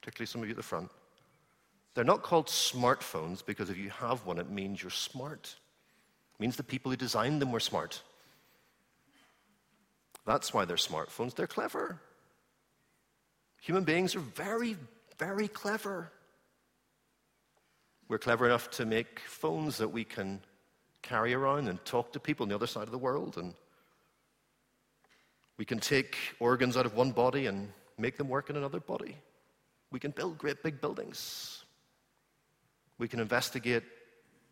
particularly 0.00 0.26
some 0.26 0.42
of 0.42 0.48
you 0.48 0.52
at 0.52 0.56
the 0.56 0.62
front. 0.62 0.90
They're 1.94 2.04
not 2.04 2.22
called 2.22 2.46
smartphones 2.46 3.44
because 3.44 3.68
if 3.68 3.76
you 3.76 3.90
have 3.90 4.24
one, 4.24 4.38
it 4.38 4.50
means 4.50 4.82
you're 4.82 4.90
smart. 4.90 5.54
It 6.34 6.40
means 6.40 6.56
the 6.56 6.62
people 6.62 6.90
who 6.90 6.96
designed 6.96 7.42
them 7.42 7.52
were 7.52 7.60
smart. 7.60 8.02
That's 10.24 10.54
why 10.54 10.64
they're 10.64 10.76
smartphones. 10.76 11.34
They're 11.34 11.46
clever. 11.46 12.00
Human 13.62 13.84
beings 13.84 14.14
are 14.14 14.20
very, 14.20 14.76
very 15.18 15.48
clever. 15.48 16.12
We're 18.08 18.18
clever 18.18 18.46
enough 18.46 18.70
to 18.72 18.86
make 18.86 19.20
phones 19.20 19.76
that 19.78 19.88
we 19.88 20.04
can 20.04 20.40
carry 21.02 21.34
around 21.34 21.68
and 21.68 21.84
talk 21.84 22.12
to 22.12 22.20
people 22.20 22.44
on 22.44 22.48
the 22.48 22.54
other 22.54 22.66
side 22.66 22.84
of 22.84 22.90
the 22.92 22.98
world. 22.98 23.36
And 23.36 23.54
we 25.56 25.64
can 25.64 25.78
take 25.78 26.16
organs 26.38 26.76
out 26.76 26.86
of 26.86 26.94
one 26.94 27.12
body 27.12 27.46
and 27.46 27.72
make 27.98 28.16
them 28.16 28.28
work 28.28 28.50
in 28.50 28.56
another 28.56 28.80
body. 28.80 29.16
We 29.90 29.98
can 29.98 30.12
build 30.12 30.38
great 30.38 30.62
big 30.62 30.80
buildings. 30.80 31.64
We 32.98 33.08
can 33.08 33.20
investigate 33.20 33.82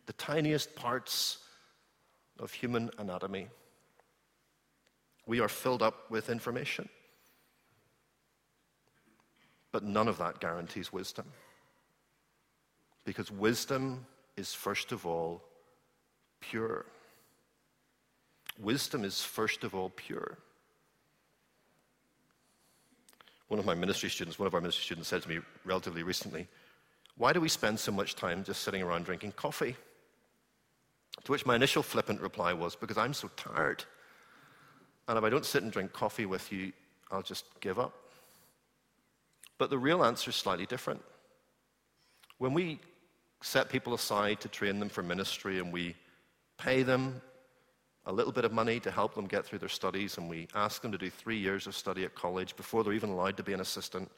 the 0.05 0.13
tiniest 0.13 0.75
parts 0.75 1.37
of 2.39 2.51
human 2.51 2.89
anatomy. 2.97 3.47
We 5.25 5.39
are 5.39 5.47
filled 5.47 5.83
up 5.83 6.09
with 6.09 6.29
information. 6.29 6.89
But 9.71 9.83
none 9.83 10.07
of 10.07 10.17
that 10.17 10.39
guarantees 10.39 10.91
wisdom. 10.91 11.25
Because 13.05 13.31
wisdom 13.31 14.05
is, 14.35 14.53
first 14.53 14.91
of 14.91 15.05
all, 15.05 15.43
pure. 16.41 16.85
Wisdom 18.59 19.03
is, 19.05 19.21
first 19.21 19.63
of 19.63 19.75
all, 19.75 19.91
pure. 19.95 20.37
One 23.49 23.59
of 23.59 23.65
my 23.65 23.75
ministry 23.75 24.09
students, 24.09 24.39
one 24.39 24.47
of 24.47 24.53
our 24.53 24.61
ministry 24.61 24.83
students 24.83 25.09
said 25.09 25.23
to 25.23 25.29
me 25.29 25.39
relatively 25.65 26.03
recently, 26.03 26.47
Why 27.17 27.33
do 27.33 27.41
we 27.41 27.49
spend 27.49 27.79
so 27.79 27.91
much 27.91 28.15
time 28.15 28.43
just 28.43 28.61
sitting 28.61 28.81
around 28.81 29.05
drinking 29.05 29.33
coffee? 29.33 29.75
To 31.23 31.31
which 31.31 31.45
my 31.45 31.55
initial 31.55 31.83
flippant 31.83 32.21
reply 32.21 32.53
was, 32.53 32.75
Because 32.75 32.97
I'm 32.97 33.13
so 33.13 33.29
tired. 33.35 33.83
And 35.07 35.17
if 35.17 35.23
I 35.23 35.29
don't 35.29 35.45
sit 35.45 35.63
and 35.63 35.71
drink 35.71 35.91
coffee 35.91 36.27
with 36.27 36.51
you, 36.51 36.71
I'll 37.11 37.23
just 37.23 37.45
give 37.59 37.79
up. 37.79 37.93
But 39.57 39.71
the 39.71 39.77
real 39.77 40.03
answer 40.03 40.29
is 40.29 40.35
slightly 40.35 40.67
different. 40.67 41.01
When 42.37 42.53
we 42.53 42.79
set 43.41 43.69
people 43.69 43.95
aside 43.95 44.39
to 44.41 44.47
train 44.47 44.79
them 44.79 44.89
for 44.89 45.01
ministry 45.01 45.59
and 45.59 45.73
we 45.73 45.95
pay 46.57 46.83
them 46.83 47.21
a 48.05 48.11
little 48.11 48.31
bit 48.31 48.45
of 48.45 48.51
money 48.51 48.79
to 48.79 48.91
help 48.91 49.13
them 49.13 49.27
get 49.27 49.45
through 49.45 49.59
their 49.59 49.69
studies 49.69 50.17
and 50.17 50.29
we 50.29 50.47
ask 50.55 50.81
them 50.81 50.91
to 50.91 50.97
do 50.97 51.09
three 51.09 51.37
years 51.37 51.67
of 51.67 51.75
study 51.75 52.05
at 52.05 52.15
college 52.15 52.55
before 52.55 52.83
they're 52.83 52.93
even 52.93 53.09
allowed 53.09 53.37
to 53.37 53.43
be 53.43 53.53
an 53.53 53.59
assistant, 53.59 54.09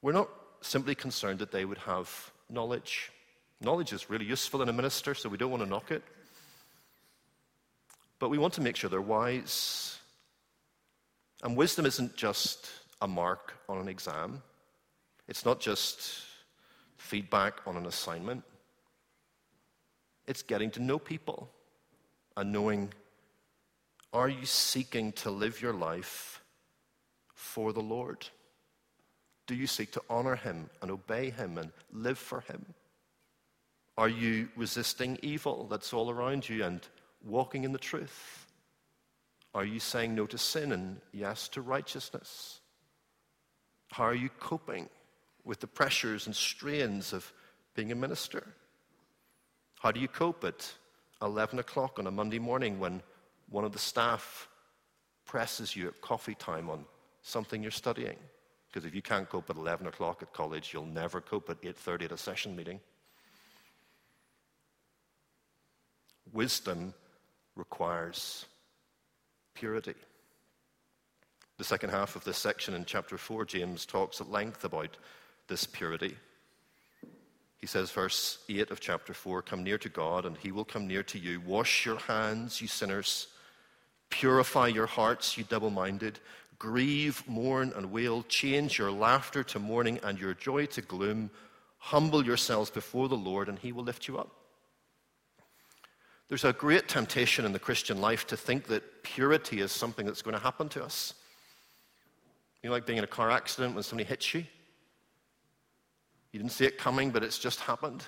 we're 0.00 0.12
not 0.12 0.28
simply 0.60 0.94
concerned 0.94 1.38
that 1.40 1.52
they 1.52 1.64
would 1.64 1.78
have 1.78 2.32
knowledge. 2.48 3.10
Knowledge 3.60 3.92
is 3.92 4.08
really 4.08 4.24
useful 4.24 4.62
in 4.62 4.68
a 4.68 4.72
minister, 4.72 5.14
so 5.14 5.28
we 5.28 5.36
don't 5.36 5.50
want 5.50 5.62
to 5.62 5.68
knock 5.68 5.90
it. 5.90 6.02
But 8.18 8.30
we 8.30 8.38
want 8.38 8.54
to 8.54 8.60
make 8.60 8.76
sure 8.76 8.88
they're 8.88 9.00
wise. 9.00 9.98
And 11.42 11.56
wisdom 11.56 11.86
isn't 11.86 12.16
just 12.16 12.70
a 13.00 13.08
mark 13.08 13.54
on 13.68 13.78
an 13.78 13.88
exam, 13.88 14.42
it's 15.28 15.44
not 15.44 15.60
just 15.60 16.22
feedback 16.96 17.60
on 17.66 17.76
an 17.76 17.86
assignment. 17.86 18.42
It's 20.26 20.42
getting 20.42 20.70
to 20.72 20.80
know 20.80 20.98
people 20.98 21.48
and 22.38 22.52
knowing 22.52 22.88
are 24.12 24.28
you 24.28 24.46
seeking 24.46 25.10
to 25.12 25.30
live 25.30 25.60
your 25.60 25.72
life 25.72 26.40
for 27.34 27.72
the 27.72 27.80
Lord? 27.80 28.26
Do 29.48 29.56
you 29.56 29.66
seek 29.66 29.90
to 29.92 30.02
honor 30.08 30.36
Him 30.36 30.70
and 30.80 30.90
obey 30.90 31.30
Him 31.30 31.58
and 31.58 31.72
live 31.92 32.16
for 32.16 32.40
Him? 32.42 32.64
Are 33.98 34.08
you 34.08 34.48
resisting 34.54 35.18
evil 35.20 35.66
that's 35.68 35.92
all 35.92 36.10
around 36.10 36.48
you 36.48 36.62
and 36.62 36.80
walking 37.26 37.64
in 37.64 37.72
the 37.72 37.78
truth? 37.78 38.46
Are 39.52 39.64
you 39.64 39.80
saying 39.80 40.14
no 40.14 40.26
to 40.26 40.38
sin 40.38 40.70
and 40.70 41.00
yes 41.12 41.48
to 41.48 41.60
righteousness? 41.60 42.60
How 43.90 44.04
are 44.04 44.14
you 44.14 44.28
coping 44.38 44.88
with 45.44 45.58
the 45.58 45.66
pressures 45.66 46.26
and 46.26 46.36
strains 46.36 47.12
of 47.12 47.32
being 47.74 47.90
a 47.90 47.96
minister? 47.96 48.46
How 49.80 49.90
do 49.90 49.98
you 49.98 50.08
cope 50.08 50.44
at 50.44 50.72
11 51.22 51.58
o'clock 51.58 51.98
on 51.98 52.06
a 52.06 52.10
Monday 52.10 52.38
morning 52.38 52.78
when 52.78 53.02
one 53.48 53.64
of 53.64 53.72
the 53.72 53.78
staff 53.78 54.48
presses 55.24 55.74
you 55.74 55.88
at 55.88 56.00
coffee 56.00 56.34
time 56.34 56.70
on 56.70 56.84
something 57.22 57.62
you're 57.62 57.70
studying? 57.70 58.16
Because 58.68 58.86
if 58.86 58.94
you 58.94 59.02
can't 59.02 59.28
cope 59.28 59.50
at 59.50 59.56
11 59.56 59.86
o'clock 59.86 60.22
at 60.22 60.32
college, 60.32 60.72
you'll 60.72 60.84
never 60.86 61.20
cope 61.20 61.48
at 61.50 61.60
8.30 61.62 62.04
at 62.04 62.12
a 62.12 62.18
session 62.18 62.54
meeting. 62.54 62.80
Wisdom 66.32 66.92
requires 67.56 68.44
purity. 69.54 69.94
The 71.56 71.64
second 71.64 71.90
half 71.90 72.14
of 72.14 72.24
this 72.24 72.38
section 72.38 72.74
in 72.74 72.84
chapter 72.84 73.18
4, 73.18 73.44
James 73.46 73.84
talks 73.84 74.20
at 74.20 74.30
length 74.30 74.64
about 74.64 74.96
this 75.48 75.66
purity. 75.66 76.16
He 77.58 77.66
says, 77.66 77.90
verse 77.90 78.38
8 78.48 78.70
of 78.70 78.80
chapter 78.80 79.12
4 79.12 79.42
Come 79.42 79.64
near 79.64 79.78
to 79.78 79.88
God, 79.88 80.24
and 80.24 80.36
he 80.36 80.52
will 80.52 80.64
come 80.64 80.86
near 80.86 81.02
to 81.04 81.18
you. 81.18 81.40
Wash 81.40 81.84
your 81.84 81.98
hands, 81.98 82.60
you 82.60 82.68
sinners. 82.68 83.28
Purify 84.10 84.68
your 84.68 84.86
hearts, 84.86 85.36
you 85.36 85.44
double 85.44 85.70
minded. 85.70 86.20
Grieve, 86.58 87.22
mourn, 87.26 87.72
and 87.76 87.92
wail. 87.92 88.24
Change 88.28 88.78
your 88.78 88.90
laughter 88.90 89.42
to 89.44 89.58
mourning 89.58 90.00
and 90.02 90.18
your 90.18 90.34
joy 90.34 90.66
to 90.66 90.82
gloom. 90.82 91.30
Humble 91.78 92.24
yourselves 92.24 92.70
before 92.70 93.08
the 93.08 93.16
Lord, 93.16 93.48
and 93.48 93.58
he 93.58 93.72
will 93.72 93.84
lift 93.84 94.08
you 94.08 94.18
up. 94.18 94.30
There's 96.28 96.44
a 96.44 96.52
great 96.52 96.88
temptation 96.88 97.44
in 97.44 97.52
the 97.52 97.58
Christian 97.58 98.00
life 98.00 98.26
to 98.28 98.36
think 98.36 98.66
that 98.66 99.02
purity 99.02 99.60
is 99.60 99.72
something 99.72 100.04
that's 100.04 100.22
going 100.22 100.36
to 100.36 100.42
happen 100.42 100.68
to 100.70 100.84
us. 100.84 101.14
You 102.62 102.68
know, 102.68 102.74
like 102.74 102.86
being 102.86 102.98
in 102.98 103.04
a 103.04 103.08
car 103.08 103.30
accident 103.30 103.74
when 103.74 103.82
somebody 103.82 104.08
hits 104.08 104.34
you. 104.34 104.44
You 106.32 106.38
didn't 106.38 106.52
see 106.52 106.64
it 106.64 106.78
coming, 106.78 107.10
but 107.10 107.22
it's 107.22 107.38
just 107.38 107.60
happened. 107.60 108.04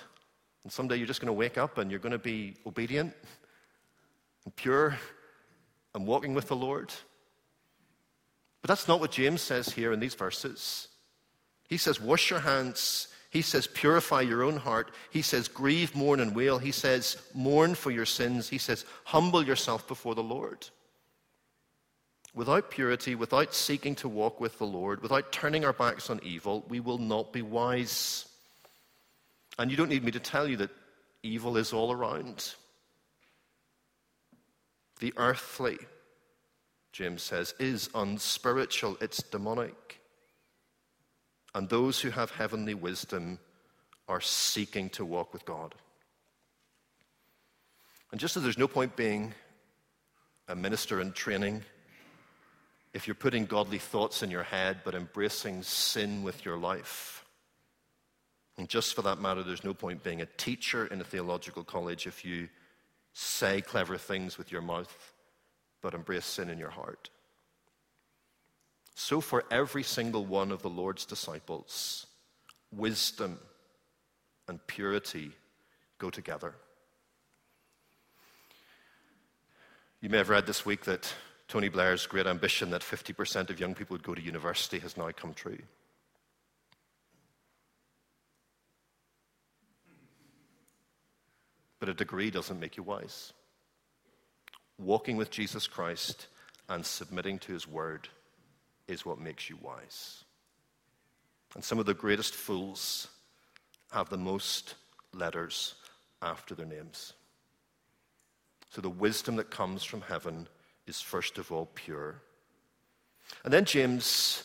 And 0.63 0.71
someday 0.71 0.97
you're 0.97 1.07
just 1.07 1.21
going 1.21 1.27
to 1.27 1.33
wake 1.33 1.57
up 1.57 1.77
and 1.77 1.89
you're 1.89 1.99
going 1.99 2.11
to 2.11 2.19
be 2.19 2.55
obedient 2.65 3.13
and 4.45 4.55
pure 4.55 4.97
and 5.95 6.05
walking 6.05 6.33
with 6.33 6.47
the 6.47 6.55
Lord. 6.55 6.91
But 8.61 8.67
that's 8.67 8.87
not 8.87 8.99
what 8.99 9.11
James 9.11 9.41
says 9.41 9.69
here 9.69 9.91
in 9.91 9.99
these 9.99 10.13
verses. 10.13 10.87
He 11.67 11.77
says, 11.77 11.99
Wash 11.99 12.29
your 12.29 12.39
hands. 12.39 13.07
He 13.31 13.41
says, 13.41 13.65
Purify 13.65 14.21
your 14.21 14.43
own 14.43 14.57
heart. 14.57 14.91
He 15.09 15.21
says, 15.21 15.47
Grieve, 15.47 15.95
mourn, 15.95 16.19
and 16.19 16.35
wail. 16.35 16.59
He 16.59 16.71
says, 16.71 17.17
Mourn 17.33 17.75
for 17.75 17.89
your 17.89 18.05
sins. 18.05 18.49
He 18.49 18.57
says, 18.57 18.85
Humble 19.05 19.43
yourself 19.43 19.87
before 19.87 20.13
the 20.13 20.23
Lord. 20.23 20.67
Without 22.33 22.71
purity, 22.71 23.13
without 23.15 23.53
seeking 23.53 23.95
to 23.95 24.07
walk 24.07 24.39
with 24.39 24.57
the 24.57 24.65
Lord, 24.65 25.01
without 25.01 25.31
turning 25.31 25.65
our 25.65 25.73
backs 25.73 26.09
on 26.09 26.21
evil, 26.23 26.65
we 26.69 26.79
will 26.79 26.97
not 26.97 27.33
be 27.33 27.41
wise. 27.41 28.25
And 29.59 29.69
you 29.69 29.75
don't 29.75 29.89
need 29.89 30.03
me 30.03 30.11
to 30.11 30.19
tell 30.19 30.47
you 30.47 30.57
that 30.57 30.71
evil 31.23 31.57
is 31.57 31.73
all 31.73 31.91
around. 31.91 32.55
The 35.01 35.13
earthly, 35.17 35.77
James 36.93 37.21
says, 37.21 37.53
is 37.59 37.89
unspiritual, 37.93 38.97
it's 39.01 39.21
demonic. 39.23 39.99
And 41.53 41.67
those 41.67 41.99
who 41.99 42.11
have 42.11 42.31
heavenly 42.31 42.75
wisdom 42.75 43.39
are 44.07 44.21
seeking 44.21 44.89
to 44.91 45.03
walk 45.03 45.33
with 45.33 45.43
God. 45.43 45.75
And 48.11 48.19
just 48.19 48.37
as 48.37 48.43
there's 48.43 48.57
no 48.57 48.67
point 48.67 48.95
being 48.95 49.33
a 50.47 50.55
minister 50.55 51.01
in 51.01 51.11
training 51.11 51.63
if 52.93 53.07
you're 53.07 53.15
putting 53.15 53.45
godly 53.45 53.77
thoughts 53.77 54.21
in 54.21 54.29
your 54.29 54.43
head 54.43 54.81
but 54.83 54.95
embracing 54.95 55.63
sin 55.63 56.23
with 56.23 56.45
your 56.45 56.57
life. 56.57 57.25
And 58.57 58.67
just 58.67 58.95
for 58.95 59.01
that 59.03 59.19
matter, 59.19 59.43
there's 59.43 59.63
no 59.63 59.73
point 59.73 60.03
being 60.03 60.21
a 60.21 60.25
teacher 60.25 60.85
in 60.87 61.01
a 61.01 61.05
theological 61.05 61.63
college 61.63 62.05
if 62.05 62.25
you 62.25 62.49
say 63.13 63.61
clever 63.61 63.97
things 63.97 64.37
with 64.37 64.51
your 64.51 64.61
mouth 64.61 65.13
but 65.81 65.93
embrace 65.93 66.25
sin 66.25 66.49
in 66.49 66.59
your 66.59 66.69
heart. 66.69 67.09
So, 68.93 69.19
for 69.19 69.45
every 69.49 69.83
single 69.83 70.25
one 70.25 70.51
of 70.51 70.61
the 70.61 70.69
Lord's 70.69 71.05
disciples, 71.05 72.05
wisdom 72.71 73.39
and 74.47 74.65
purity 74.67 75.31
go 75.97 76.09
together. 76.09 76.53
You 80.01 80.09
may 80.09 80.17
have 80.17 80.29
read 80.29 80.45
this 80.45 80.65
week 80.65 80.85
that 80.85 81.13
Tony 81.51 81.67
Blair's 81.67 82.07
great 82.07 82.27
ambition 82.27 82.69
that 82.69 82.81
50% 82.81 83.49
of 83.49 83.59
young 83.59 83.73
people 83.75 83.93
would 83.93 84.03
go 84.03 84.15
to 84.15 84.21
university 84.21 84.79
has 84.79 84.95
now 84.95 85.09
come 85.11 85.33
true. 85.33 85.57
But 91.77 91.89
a 91.89 91.93
degree 91.93 92.31
doesn't 92.31 92.57
make 92.57 92.77
you 92.77 92.83
wise. 92.83 93.33
Walking 94.79 95.17
with 95.17 95.29
Jesus 95.29 95.67
Christ 95.67 96.27
and 96.69 96.85
submitting 96.85 97.37
to 97.39 97.51
his 97.51 97.67
word 97.67 98.07
is 98.87 99.05
what 99.05 99.19
makes 99.19 99.49
you 99.49 99.57
wise. 99.61 100.23
And 101.53 101.65
some 101.65 101.79
of 101.79 101.85
the 101.85 101.93
greatest 101.93 102.33
fools 102.33 103.09
have 103.91 104.07
the 104.07 104.17
most 104.17 104.75
letters 105.13 105.75
after 106.21 106.55
their 106.55 106.65
names. 106.65 107.11
So 108.69 108.79
the 108.79 108.89
wisdom 108.89 109.35
that 109.35 109.51
comes 109.51 109.83
from 109.83 109.99
heaven 109.99 110.47
is 110.87 111.01
first 111.01 111.37
of 111.37 111.51
all 111.51 111.67
pure. 111.73 112.21
And 113.43 113.53
then 113.53 113.65
James, 113.65 114.43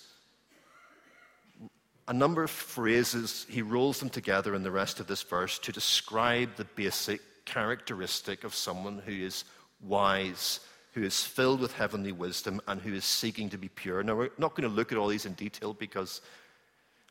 a 2.08 2.12
number 2.12 2.42
of 2.42 2.50
phrases, 2.50 3.46
he 3.48 3.62
rolls 3.62 3.98
them 3.98 4.10
together 4.10 4.54
in 4.54 4.62
the 4.62 4.70
rest 4.70 5.00
of 5.00 5.06
this 5.06 5.22
verse 5.22 5.58
to 5.60 5.72
describe 5.72 6.56
the 6.56 6.64
basic 6.64 7.20
characteristic 7.44 8.44
of 8.44 8.54
someone 8.54 9.02
who 9.04 9.12
is 9.12 9.44
wise, 9.80 10.60
who 10.92 11.02
is 11.02 11.22
filled 11.22 11.60
with 11.60 11.72
heavenly 11.72 12.12
wisdom, 12.12 12.60
and 12.68 12.80
who 12.80 12.94
is 12.94 13.04
seeking 13.04 13.50
to 13.50 13.58
be 13.58 13.68
pure. 13.68 14.02
Now, 14.02 14.16
we're 14.16 14.30
not 14.38 14.54
going 14.54 14.68
to 14.68 14.74
look 14.74 14.92
at 14.92 14.98
all 14.98 15.08
these 15.08 15.26
in 15.26 15.34
detail 15.34 15.74
because 15.74 16.20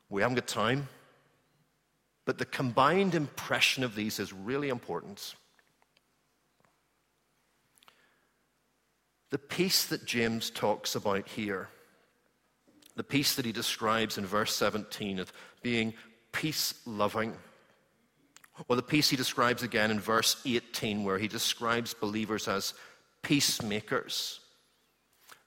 we 0.09 0.21
haven't 0.21 0.35
got 0.35 0.47
time. 0.47 0.88
But 2.25 2.38
the 2.38 2.45
combined 2.45 3.15
impression 3.15 3.83
of 3.83 3.95
these 3.95 4.19
is 4.19 4.33
really 4.33 4.69
important. 4.69 5.35
The 9.35 9.39
peace 9.39 9.83
that 9.87 10.05
James 10.05 10.49
talks 10.49 10.95
about 10.95 11.27
here, 11.27 11.67
the 12.95 13.03
peace 13.03 13.35
that 13.35 13.43
he 13.43 13.51
describes 13.51 14.17
in 14.17 14.25
verse 14.25 14.55
17 14.55 15.19
of 15.19 15.33
being 15.61 15.93
peace 16.31 16.73
loving, 16.85 17.33
or 18.69 18.77
the 18.77 18.81
peace 18.81 19.09
he 19.09 19.17
describes 19.17 19.61
again 19.61 19.91
in 19.91 19.99
verse 19.99 20.37
18, 20.45 21.03
where 21.03 21.17
he 21.17 21.27
describes 21.27 21.93
believers 21.93 22.47
as 22.47 22.75
peacemakers. 23.23 24.39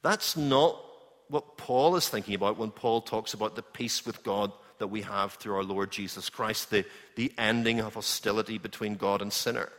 That's 0.02 0.36
not 0.36 0.78
what 1.28 1.56
Paul 1.56 1.96
is 1.96 2.10
thinking 2.10 2.34
about 2.34 2.58
when 2.58 2.70
Paul 2.70 3.00
talks 3.00 3.32
about 3.32 3.56
the 3.56 3.62
peace 3.62 4.04
with 4.04 4.22
God 4.22 4.52
that 4.80 4.88
we 4.88 5.00
have 5.00 5.32
through 5.32 5.56
our 5.56 5.64
Lord 5.64 5.90
Jesus 5.90 6.28
Christ, 6.28 6.68
the, 6.68 6.84
the 7.16 7.32
ending 7.38 7.80
of 7.80 7.94
hostility 7.94 8.58
between 8.58 8.96
God 8.96 9.22
and 9.22 9.32
sinner. 9.32 9.70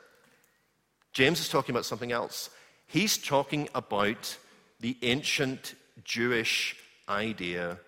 James 1.13 1.39
is 1.39 1.47
talking 1.47 1.75
about 1.75 1.85
something 1.85 2.11
else. 2.11 2.49
He's 2.91 3.19
talking 3.19 3.69
about 3.75 4.35
the 4.79 4.97
ancient 5.03 5.75
Jewish 6.03 6.75
idea 7.07 7.79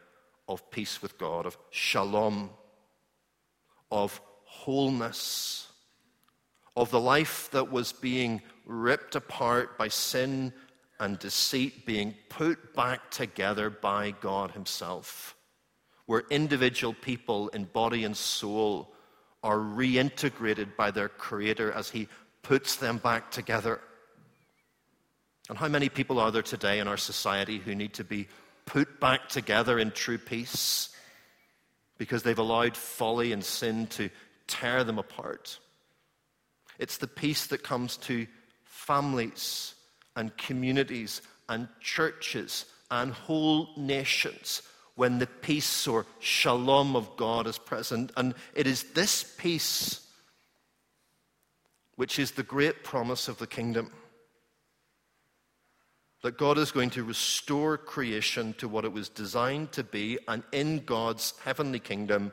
of 0.47 0.69
peace 0.69 1.01
with 1.01 1.17
God, 1.17 1.47
of 1.47 1.57
shalom, 1.71 2.51
of 3.91 4.21
wholeness, 4.43 5.67
of 6.77 6.91
the 6.91 6.99
life 6.99 7.49
that 7.49 7.71
was 7.71 7.93
being 7.93 8.43
ripped 8.67 9.15
apart 9.15 9.75
by 9.75 9.87
sin 9.87 10.53
and 10.99 11.17
deceit 11.17 11.83
being 11.83 12.13
put 12.29 12.75
back 12.75 13.09
together 13.09 13.71
by 13.71 14.11
God 14.11 14.51
Himself, 14.51 15.35
where 16.05 16.25
individual 16.29 16.93
people 16.93 17.47
in 17.47 17.63
body 17.63 18.03
and 18.03 18.15
soul 18.15 18.93
are 19.41 19.57
reintegrated 19.57 20.75
by 20.75 20.91
their 20.91 21.09
Creator 21.09 21.71
as 21.71 21.89
He 21.89 22.07
puts 22.43 22.75
them 22.75 22.99
back 22.99 23.31
together. 23.31 23.81
And 25.51 25.57
how 25.57 25.67
many 25.67 25.89
people 25.89 26.17
are 26.17 26.31
there 26.31 26.41
today 26.41 26.79
in 26.79 26.87
our 26.87 26.95
society 26.95 27.57
who 27.57 27.75
need 27.75 27.95
to 27.95 28.05
be 28.05 28.29
put 28.65 29.01
back 29.01 29.27
together 29.27 29.77
in 29.79 29.91
true 29.91 30.17
peace 30.17 30.95
because 31.97 32.23
they've 32.23 32.39
allowed 32.39 32.77
folly 32.77 33.33
and 33.33 33.43
sin 33.43 33.87
to 33.87 34.09
tear 34.47 34.85
them 34.85 34.97
apart? 34.97 35.59
It's 36.79 36.95
the 36.95 37.07
peace 37.07 37.47
that 37.47 37.63
comes 37.63 37.97
to 37.97 38.27
families 38.63 39.75
and 40.15 40.37
communities 40.37 41.21
and 41.49 41.67
churches 41.81 42.65
and 42.89 43.11
whole 43.11 43.71
nations 43.75 44.61
when 44.95 45.19
the 45.19 45.27
peace 45.27 45.85
or 45.85 46.05
shalom 46.19 46.95
of 46.95 47.17
God 47.17 47.45
is 47.45 47.57
present. 47.57 48.13
And 48.15 48.35
it 48.55 48.67
is 48.67 48.83
this 48.93 49.35
peace 49.37 50.07
which 51.97 52.19
is 52.19 52.31
the 52.31 52.41
great 52.41 52.85
promise 52.85 53.27
of 53.27 53.37
the 53.37 53.47
kingdom 53.47 53.91
that 56.21 56.37
God 56.37 56.57
is 56.57 56.71
going 56.71 56.91
to 56.91 57.03
restore 57.03 57.77
creation 57.77 58.53
to 58.59 58.67
what 58.67 58.85
it 58.85 58.93
was 58.93 59.09
designed 59.09 59.71
to 59.73 59.83
be, 59.83 60.19
and 60.27 60.43
in 60.51 60.79
God's 60.85 61.33
heavenly 61.43 61.79
kingdom, 61.79 62.31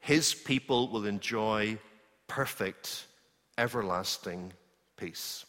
his 0.00 0.34
people 0.34 0.88
will 0.88 1.06
enjoy 1.06 1.78
perfect, 2.28 3.06
everlasting 3.56 4.52
peace. 4.96 5.46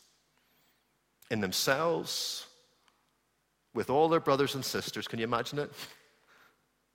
In 1.29 1.41
themselves, 1.41 2.45
with 3.75 3.89
all 3.89 4.07
their 4.07 4.21
brothers 4.21 4.55
and 4.55 4.65
sisters. 4.65 5.07
Can 5.07 5.19
you 5.19 5.25
imagine 5.25 5.59
it? 5.59 5.71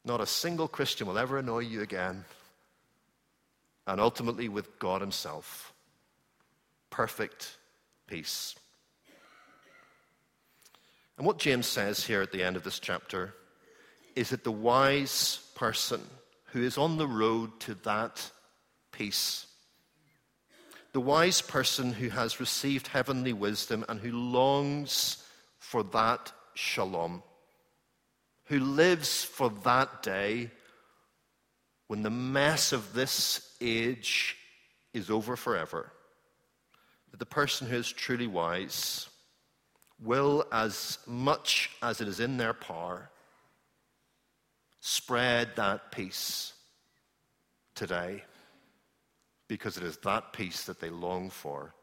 Not 0.05 0.21
a 0.21 0.27
single 0.27 0.67
Christian 0.67 1.07
will 1.07 1.19
ever 1.19 1.39
annoy 1.39 1.61
you 1.61 1.83
again. 1.83 2.25
And 3.87 4.01
ultimately, 4.01 4.49
with 4.49 4.79
God 4.79 5.01
Himself. 5.03 5.73
Perfect 6.89 7.57
peace. 8.07 8.57
And 11.21 11.27
what 11.27 11.37
James 11.37 11.67
says 11.67 12.03
here 12.03 12.23
at 12.23 12.33
the 12.33 12.43
end 12.43 12.57
of 12.57 12.65
this 12.65 12.79
chapter 12.79 13.35
is 14.17 14.31
that 14.31 14.43
the 14.43 14.51
wise 14.51 15.41
person 15.55 16.01
who 16.47 16.63
is 16.63 16.79
on 16.79 16.97
the 16.97 17.07
road 17.07 17.61
to 17.61 17.75
that 17.85 18.31
peace, 18.91 19.47
the 20.95 21.01
wise 21.03 21.43
person 21.43 21.93
who 21.93 22.09
has 22.09 22.41
received 22.41 22.87
heavenly 22.87 23.35
wisdom 23.35 23.85
and 23.91 24.01
who 24.01 24.13
longs 24.13 25.23
for 25.59 25.83
that 25.83 26.33
shalom, 26.55 27.23
who 28.47 28.59
lives 28.59 29.23
for 29.23 29.51
that 29.65 30.03
day 30.03 30.51
when 31.89 32.03
the 32.03 32.09
mess 32.09 32.73
of 32.73 32.95
this 32.95 33.57
age 33.61 34.39
is 34.95 35.11
over 35.11 35.37
forever, 35.37 35.93
that 37.11 37.19
the 37.19 37.27
person 37.27 37.67
who 37.67 37.77
is 37.77 37.93
truly 37.93 38.27
wise 38.27 39.10
will, 40.03 40.45
as 40.51 40.99
much 41.07 41.71
as 41.83 42.01
it 42.01 42.09
is 42.09 42.21
in 42.21 42.37
their 42.37 42.55
power, 42.55 43.11
spread 44.81 45.51
that 45.57 45.93
peace 45.93 46.55
today 47.75 48.25
because 49.49 49.77
it 49.77 49.83
is 49.83 49.97
that 49.99 50.33
peace 50.33 50.65
that 50.65 50.81
they 50.81 50.91
long 50.91 51.29
for 51.29 51.75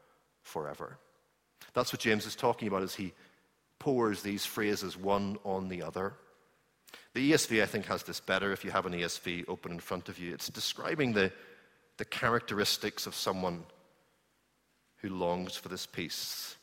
forever. 0.42 0.98
That's 1.74 1.92
what 1.92 2.00
James 2.00 2.26
is 2.26 2.34
talking 2.34 2.66
about 2.66 2.82
as 2.82 2.94
he 2.94 3.12
pours 3.78 4.22
these 4.22 4.46
phrases 4.46 4.96
one 4.96 5.38
on 5.44 5.68
the 5.68 5.82
other. 5.82 6.14
The 7.14 7.32
ESV, 7.32 7.62
I 7.62 7.66
think, 7.66 7.86
has 7.86 8.02
this 8.02 8.20
better 8.20 8.52
if 8.52 8.64
you 8.64 8.70
have 8.70 8.86
an 8.86 8.94
ESV 8.94 9.44
open 9.48 9.72
in 9.72 9.80
front 9.80 10.08
of 10.08 10.18
you. 10.18 10.32
It's 10.32 10.48
describing 10.48 11.12
the, 11.12 11.32
the 11.98 12.04
characteristics 12.04 13.06
of 13.06 13.14
someone 13.14 13.64
who 14.98 15.10
longs 15.10 15.56
for 15.56 15.68
this 15.68 15.86
peace. 15.86 16.56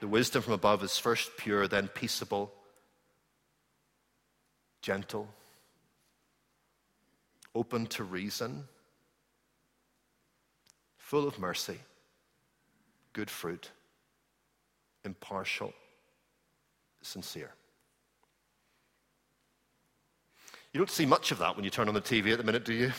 The 0.00 0.08
wisdom 0.08 0.42
from 0.42 0.52
above 0.52 0.82
is 0.82 0.98
first 0.98 1.36
pure, 1.36 1.66
then 1.68 1.88
peaceable, 1.88 2.52
gentle, 4.82 5.28
open 7.54 7.86
to 7.86 8.04
reason, 8.04 8.64
full 10.98 11.26
of 11.26 11.38
mercy, 11.38 11.78
good 13.12 13.30
fruit, 13.30 13.70
impartial, 15.04 15.72
sincere. 17.02 17.52
You 20.72 20.78
don't 20.78 20.90
see 20.90 21.06
much 21.06 21.30
of 21.30 21.38
that 21.38 21.54
when 21.54 21.64
you 21.64 21.70
turn 21.70 21.86
on 21.86 21.94
the 21.94 22.00
TV 22.00 22.32
at 22.32 22.38
the 22.38 22.44
minute, 22.44 22.64
do 22.64 22.72
you? 22.72 22.92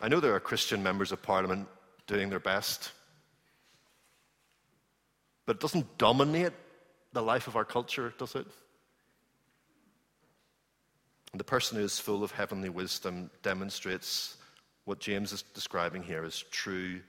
I 0.00 0.08
know 0.08 0.20
there 0.20 0.34
are 0.34 0.40
Christian 0.40 0.82
members 0.82 1.12
of 1.12 1.20
parliament 1.22 1.68
doing 2.06 2.30
their 2.30 2.40
best, 2.40 2.92
but 5.48 5.56
it 5.56 5.60
doesn't 5.60 5.96
dominate 5.96 6.52
the 7.14 7.22
life 7.22 7.48
of 7.48 7.56
our 7.56 7.64
culture, 7.64 8.12
does 8.18 8.34
it? 8.34 8.46
And 11.32 11.40
the 11.40 11.44
person 11.44 11.78
who 11.78 11.84
is 11.84 11.98
full 11.98 12.22
of 12.22 12.32
heavenly 12.32 12.68
wisdom 12.68 13.30
demonstrates 13.42 14.36
what 14.84 14.98
James 15.00 15.32
is 15.32 15.40
describing 15.54 16.02
here 16.02 16.22
as 16.22 16.44
true 16.50 17.00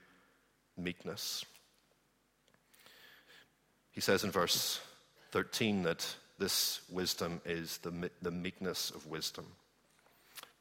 meekness. 0.78 1.44
He 3.90 4.00
says 4.00 4.24
in 4.24 4.30
verse 4.30 4.80
13 5.32 5.82
that 5.82 6.16
this 6.38 6.80
wisdom 6.90 7.42
is 7.44 7.76
the, 7.82 8.10
the 8.22 8.30
meekness 8.30 8.90
of 8.90 9.06
wisdom. 9.06 9.44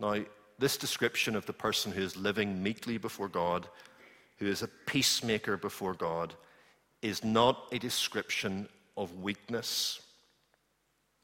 Now, 0.01 0.17
this 0.57 0.75
description 0.75 1.33
of 1.33 1.45
the 1.45 1.53
person 1.53 1.93
who 1.93 2.01
is 2.01 2.17
living 2.17 2.61
meekly 2.61 2.97
before 2.97 3.29
God, 3.29 3.69
who 4.35 4.47
is 4.47 4.63
a 4.63 4.67
peacemaker 4.67 5.55
before 5.55 5.93
God, 5.93 6.33
is 7.01 7.23
not 7.23 7.67
a 7.71 7.79
description 7.79 8.67
of 8.97 9.15
weakness. 9.19 10.01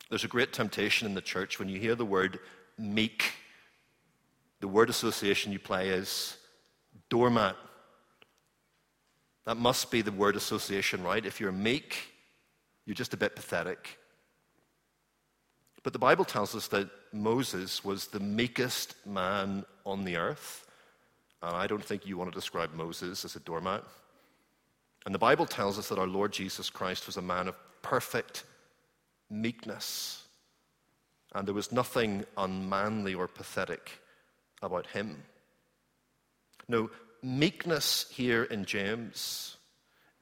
There's 0.10 0.24
a 0.24 0.30
great 0.30 0.54
temptation 0.54 1.08
in 1.08 1.14
the 1.14 1.22
church 1.22 1.60
when 1.60 1.68
you 1.68 1.80
hear 1.80 1.96
the 1.96 2.06
word 2.06 2.40
meek, 2.78 3.34
the 4.60 4.68
word 4.68 4.90
association 4.90 5.52
you 5.52 5.60
play 5.60 5.90
is 5.90 6.38
doormat. 7.10 7.56
That 9.46 9.58
must 9.58 9.92
be 9.92 10.02
the 10.02 10.12
word 10.12 10.36
association, 10.36 11.04
right? 11.04 11.26
If 11.26 11.40
you're 11.40 11.52
meek, 11.52 11.98
you're 12.86 12.96
just 12.96 13.14
a 13.14 13.18
bit 13.18 13.36
pathetic. 13.36 13.98
But 15.84 15.94
the 15.94 16.00
Bible 16.00 16.26
tells 16.26 16.56
us 16.56 16.68
that 16.70 16.90
Moses 17.14 17.86
was 17.86 18.08
the 18.08 18.20
meekest 18.20 18.96
man 19.06 19.66
on 19.86 20.04
the 20.04 20.18
earth. 20.18 20.66
And 21.44 21.56
I 21.56 21.68
don't 21.68 21.84
think 21.84 22.08
you 22.08 22.18
want 22.18 22.32
to 22.32 22.36
describe 22.36 22.74
Moses 22.74 23.24
as 23.24 23.36
a 23.36 23.40
doormat. 23.40 23.84
And 25.06 25.14
the 25.14 25.20
Bible 25.20 25.46
tells 25.46 25.78
us 25.78 25.90
that 25.90 26.00
our 26.00 26.08
Lord 26.08 26.34
Jesus 26.34 26.70
Christ 26.70 27.06
was 27.06 27.18
a 27.18 27.22
man 27.22 27.48
of 27.48 27.56
perfect 27.82 28.44
meekness. 29.30 30.24
And 31.34 31.48
there 31.48 31.54
was 31.54 31.72
nothing 31.72 32.26
unmanly 32.38 33.14
or 33.14 33.28
pathetic 33.28 34.00
about 34.62 34.88
him. 34.88 35.24
No, 36.68 36.90
meekness 37.22 38.08
here 38.10 38.44
in 38.44 38.66
James 38.66 39.58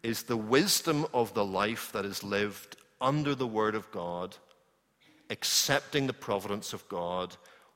is 0.02 0.24
the 0.24 0.38
wisdom 0.38 1.06
of 1.14 1.34
the 1.34 1.46
life 1.46 1.92
that 1.94 2.04
is 2.04 2.24
lived 2.24 2.76
under 3.00 3.36
the 3.36 3.48
Word 3.48 3.76
of 3.76 3.90
God 3.92 4.36
accepting 5.30 6.08
the 6.08 6.14
providence 6.14 6.74
of 6.74 6.88
God, 6.90 7.36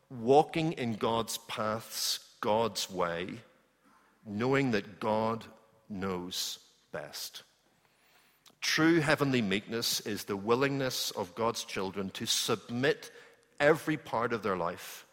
walking 0.09 0.73
in 0.73 0.93
God's 0.93 1.37
paths, 1.39 2.19
God's 2.39 2.89
way, 2.89 3.29
knowing 4.25 4.71
that 4.71 4.99
God 4.99 5.45
knows 5.89 6.59
best. 6.91 7.43
True 8.61 8.99
heavenly 8.99 9.41
meekness 9.41 9.99
is 10.01 10.23
the 10.23 10.37
willingness 10.37 11.11
of 11.11 11.35
God's 11.35 11.63
children 11.63 12.09
to 12.11 12.25
submit 12.25 13.11
every 13.59 13.97
part 13.97 14.33
of 14.33 14.43
their 14.43 14.57
life 14.57 15.05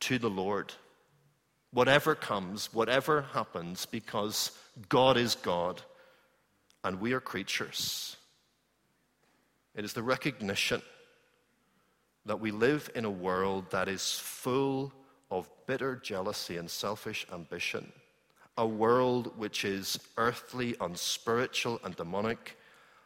to 0.00 0.18
the 0.18 0.30
Lord. 0.30 0.72
Whatever 1.72 2.14
comes, 2.14 2.72
whatever 2.72 3.22
happens, 3.32 3.86
because 3.86 4.52
God 4.88 5.16
is 5.16 5.34
God 5.36 5.82
and 6.82 7.00
we 7.00 7.12
are 7.12 7.20
creatures. 7.20 8.16
It 9.74 9.84
is 9.84 9.92
the 9.92 10.02
recognition 10.02 10.82
that 12.26 12.40
we 12.40 12.50
live 12.50 12.90
in 12.94 13.04
a 13.04 13.10
world 13.10 13.70
that 13.70 13.88
is 13.88 14.18
full 14.18 14.92
of 15.30 15.48
bitter 15.66 15.96
jealousy 15.96 16.56
and 16.56 16.70
selfish 16.70 17.26
ambition, 17.32 17.92
a 18.56 18.66
world 18.66 19.32
which 19.36 19.64
is 19.64 19.98
earthly, 20.16 20.74
unspiritual, 20.80 21.80
and 21.84 21.96
demonic, 21.96 22.58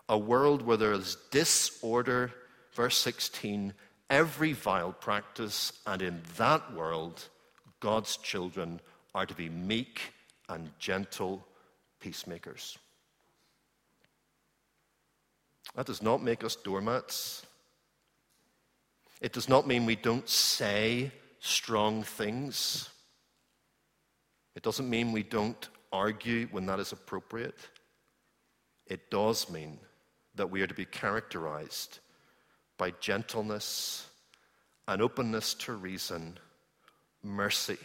a 0.08 0.18
world 0.18 0.62
where 0.62 0.76
there 0.76 0.92
is 0.92 1.16
disorder, 1.30 2.32
verse 2.72 2.96
16, 2.98 3.72
every 4.10 4.52
vile 4.52 4.92
practice, 4.92 5.72
and 5.86 6.02
in 6.02 6.22
that 6.36 6.74
world, 6.74 7.28
God's 7.80 8.16
children 8.18 8.80
are 9.14 9.26
to 9.26 9.34
be 9.34 9.48
meek 9.48 10.00
and 10.48 10.70
gentle 10.78 11.46
peacemakers. 12.00 12.78
That 15.74 15.86
does 15.86 16.02
not 16.02 16.22
make 16.22 16.44
us 16.44 16.56
doormats. 16.56 17.44
It 19.20 19.32
does 19.32 19.48
not 19.48 19.66
mean 19.66 19.86
we 19.86 19.96
don't 19.96 20.28
say 20.28 21.10
strong 21.40 22.02
things. 22.02 22.90
It 24.54 24.62
doesn't 24.62 24.88
mean 24.88 25.12
we 25.12 25.22
don't 25.22 25.68
argue 25.92 26.46
when 26.50 26.66
that 26.66 26.80
is 26.80 26.92
appropriate. 26.92 27.58
It 28.86 29.10
does 29.10 29.50
mean 29.50 29.78
that 30.34 30.50
we 30.50 30.62
are 30.62 30.66
to 30.66 30.74
be 30.74 30.84
characterized 30.84 31.98
by 32.76 32.92
gentleness, 33.00 34.06
an 34.86 35.00
openness 35.00 35.54
to 35.54 35.72
reason, 35.72 36.38
mercy, 37.22 37.78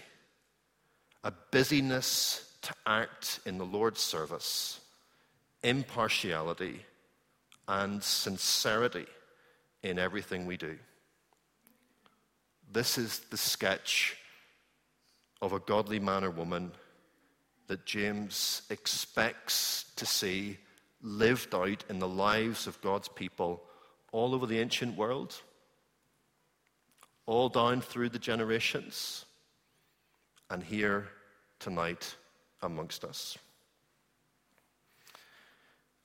a 1.24 1.32
busyness 1.52 2.52
to 2.62 2.74
act 2.86 3.40
in 3.46 3.58
the 3.58 3.66
Lord's 3.66 4.02
service, 4.02 4.82
impartiality, 5.64 6.86
and 7.68 8.04
sincerity 8.04 9.06
in 9.84 10.00
everything 10.00 10.46
we 10.46 10.58
do. 10.58 10.78
This 12.72 12.98
is 12.98 13.20
the 13.32 13.38
sketch 13.38 14.18
of 15.42 15.54
a 15.54 15.60
godly 15.60 16.00
man 16.00 16.24
or 16.24 16.32
woman 16.32 16.72
that 17.68 17.86
James 17.86 18.64
expects 18.70 19.86
to 19.96 20.06
see 20.06 20.58
lived 21.02 21.56
out 21.56 21.84
in 21.90 22.00
the 22.00 22.08
lives 22.08 22.68
of 22.68 22.82
God's 22.82 23.08
people 23.08 23.64
all 24.12 24.34
over 24.34 24.46
the 24.46 24.60
ancient 24.60 24.98
world, 24.98 25.36
all 27.26 27.48
down 27.48 27.82
through 27.82 28.10
the 28.10 28.20
generations, 28.20 29.26
and 30.50 30.64
here 30.64 31.08
tonight 31.60 32.16
amongst 32.62 33.06
us. 33.06 33.38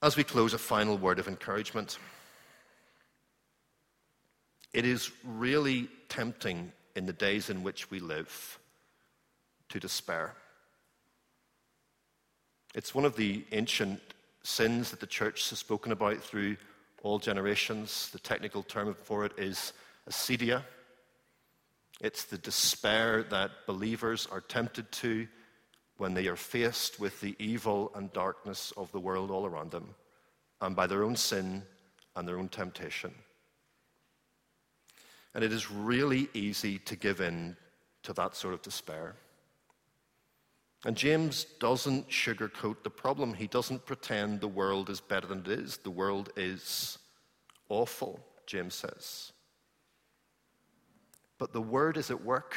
As 0.03 0.17
we 0.17 0.23
close, 0.23 0.53
a 0.53 0.59
final 0.59 0.99
word 0.99 1.19
of 1.19 1.29
encouragement. 1.29 1.99
It 4.75 4.85
is 4.85 5.11
really 5.25 5.89
tempting 6.09 6.73
in 6.95 7.07
the 7.07 7.13
days 7.13 7.49
in 7.49 7.63
which 7.63 7.91
we 7.91 8.01
live 8.01 8.59
to 9.69 9.81
despair. 9.81 10.35
It's 12.75 12.95
one 12.95 13.05
of 13.05 13.17
the 13.17 13.45
ancient 13.53 14.01
sins 14.43 14.91
that 14.91 15.01
the 15.01 15.07
church 15.07 15.49
has 15.51 15.59
spoken 15.59 15.93
about 15.93 16.21
through 16.21 16.57
all 17.03 17.19
generations. 17.19 18.11
The 18.11 18.19
technical 18.19 18.63
term 18.63 18.95
for 19.03 19.25
it 19.25 19.33
is 19.39 19.73
acedia. 20.11 20.63
It's 22.01 22.25
the 22.25 22.39
despair 22.39 23.23
that 23.25 23.51
believers 23.67 24.27
are 24.31 24.41
tempted 24.41 24.91
to 24.93 25.29
when 25.97 26.15
they 26.15 26.27
are 26.27 26.37
faced 26.37 26.99
with 26.99 27.21
the 27.21 27.37
evil 27.39 27.93
and 27.95 28.13
darkness 28.13 28.73
of 28.77 28.91
the 28.91 29.01
world 29.01 29.31
all 29.31 29.47
around 29.47 29.71
them 29.71 29.95
and 30.61 30.75
by 30.75 30.87
their 30.87 31.05
own 31.05 31.15
sin 31.15 31.63
and 32.17 32.27
their 32.27 32.39
own 32.39 32.49
temptation. 32.49 33.15
And 35.35 35.45
it 35.45 35.53
is 35.53 35.71
really 35.71 36.29
easy 36.35 36.79
to 36.81 36.97
give 36.97 37.21
in 37.21 37.57
to 38.03 38.13
that 38.15 38.35
sort 38.37 38.55
of 38.55 38.63
despair. 38.63 39.17
And 40.85 40.97
James 40.97 41.45
doesn't 41.61 42.11
sugarcoat 42.11 42.83
the 42.83 42.91
problem. 42.91 43.33
He 43.33 43.47
doesn't 43.47 43.87
pretend 43.87 44.41
the 44.41 44.49
world 44.49 44.91
is 44.91 45.01
better 45.01 45.27
than 45.27 45.41
it 45.41 45.49
is. 45.49 45.79
The 45.79 45.91
world 45.91 46.31
is 46.37 46.99
awful, 47.71 48.21
James 48.47 48.75
says. 48.75 49.33
But 51.39 51.53
the 51.53 51.63
word 51.63 51.97
is 51.97 52.11
at 52.11 52.23
work. 52.23 52.57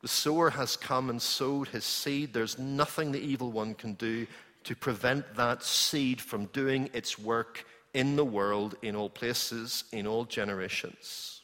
The 0.00 0.08
sower 0.08 0.50
has 0.50 0.76
come 0.76 1.10
and 1.10 1.20
sowed 1.20 1.68
his 1.68 1.84
seed. 1.84 2.32
There's 2.32 2.58
nothing 2.58 3.12
the 3.12 3.20
evil 3.20 3.52
one 3.52 3.74
can 3.74 3.92
do 3.94 4.26
to 4.64 4.74
prevent 4.74 5.34
that 5.36 5.62
seed 5.62 6.20
from 6.20 6.46
doing 6.46 6.88
its 6.92 7.18
work 7.18 7.64
in 7.94 8.16
the 8.16 8.24
world, 8.24 8.74
in 8.82 8.96
all 8.96 9.10
places, 9.10 9.84
in 9.92 10.06
all 10.06 10.24
generations. 10.24 11.42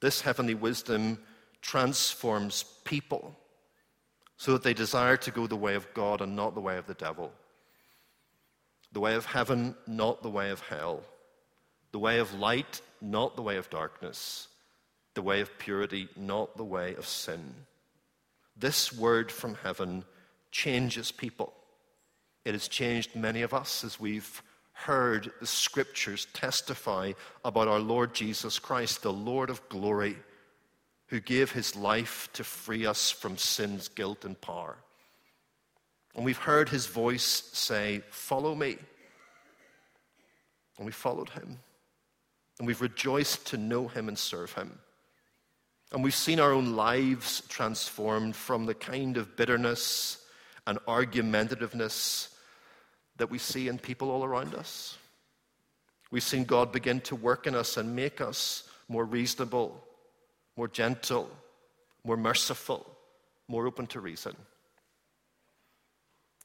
This 0.00 0.20
heavenly 0.20 0.54
wisdom 0.54 1.18
transforms 1.66 2.64
people 2.84 3.34
so 4.36 4.52
that 4.52 4.62
they 4.62 4.74
desire 4.74 5.16
to 5.16 5.30
go 5.30 5.46
the 5.46 5.56
way 5.56 5.74
of 5.74 5.92
God 5.94 6.20
and 6.20 6.36
not 6.36 6.54
the 6.54 6.60
way 6.60 6.76
of 6.78 6.86
the 6.86 6.94
devil. 6.94 7.32
The 8.92 9.00
way 9.00 9.14
of 9.14 9.26
heaven, 9.26 9.74
not 9.86 10.22
the 10.22 10.30
way 10.30 10.50
of 10.50 10.60
hell. 10.60 11.02
The 11.92 11.98
way 11.98 12.18
of 12.18 12.34
light, 12.34 12.80
not 13.00 13.36
the 13.36 13.42
way 13.42 13.56
of 13.56 13.70
darkness 13.70 14.48
the 15.16 15.22
way 15.22 15.40
of 15.40 15.58
purity, 15.58 16.08
not 16.14 16.56
the 16.56 16.64
way 16.64 16.94
of 16.94 17.06
sin. 17.06 17.54
This 18.56 18.92
word 18.92 19.32
from 19.32 19.56
heaven 19.56 20.04
changes 20.52 21.10
people. 21.10 21.52
It 22.44 22.52
has 22.52 22.68
changed 22.68 23.16
many 23.16 23.42
of 23.42 23.52
us 23.52 23.82
as 23.82 23.98
we've 23.98 24.42
heard 24.72 25.32
the 25.40 25.46
scriptures 25.46 26.26
testify 26.34 27.12
about 27.44 27.66
our 27.66 27.80
Lord 27.80 28.14
Jesus 28.14 28.58
Christ, 28.58 29.02
the 29.02 29.12
Lord 29.12 29.48
of 29.48 29.66
glory, 29.70 30.16
who 31.08 31.20
gave 31.20 31.52
his 31.52 31.76
life 31.76 32.28
to 32.32 32.44
free 32.44 32.86
us 32.86 33.10
from 33.10 33.36
sin's 33.36 33.88
guilt 33.88 34.24
and 34.24 34.40
power. 34.40 34.76
And 36.14 36.24
we've 36.24 36.36
heard 36.38 36.68
his 36.68 36.86
voice 36.86 37.50
say, 37.52 38.02
Follow 38.10 38.54
me. 38.54 38.76
And 40.78 40.86
we 40.86 40.92
followed 40.92 41.30
him. 41.30 41.58
And 42.58 42.66
we've 42.66 42.80
rejoiced 42.80 43.46
to 43.48 43.56
know 43.56 43.86
him 43.88 44.08
and 44.08 44.18
serve 44.18 44.52
him. 44.52 44.78
And 45.92 46.02
we've 46.02 46.14
seen 46.14 46.40
our 46.40 46.52
own 46.52 46.74
lives 46.74 47.42
transformed 47.48 48.34
from 48.34 48.66
the 48.66 48.74
kind 48.74 49.16
of 49.16 49.36
bitterness 49.36 50.18
and 50.66 50.78
argumentativeness 50.86 52.28
that 53.18 53.30
we 53.30 53.38
see 53.38 53.68
in 53.68 53.78
people 53.78 54.10
all 54.10 54.24
around 54.24 54.54
us. 54.54 54.98
We've 56.10 56.22
seen 56.22 56.44
God 56.44 56.72
begin 56.72 57.00
to 57.02 57.16
work 57.16 57.46
in 57.46 57.54
us 57.54 57.76
and 57.76 57.94
make 57.94 58.20
us 58.20 58.68
more 58.88 59.04
reasonable, 59.04 59.85
more 60.56 60.68
gentle, 60.68 61.30
more 62.04 62.16
merciful, 62.16 62.86
more 63.48 63.66
open 63.66 63.86
to 63.88 64.00
reason. 64.00 64.34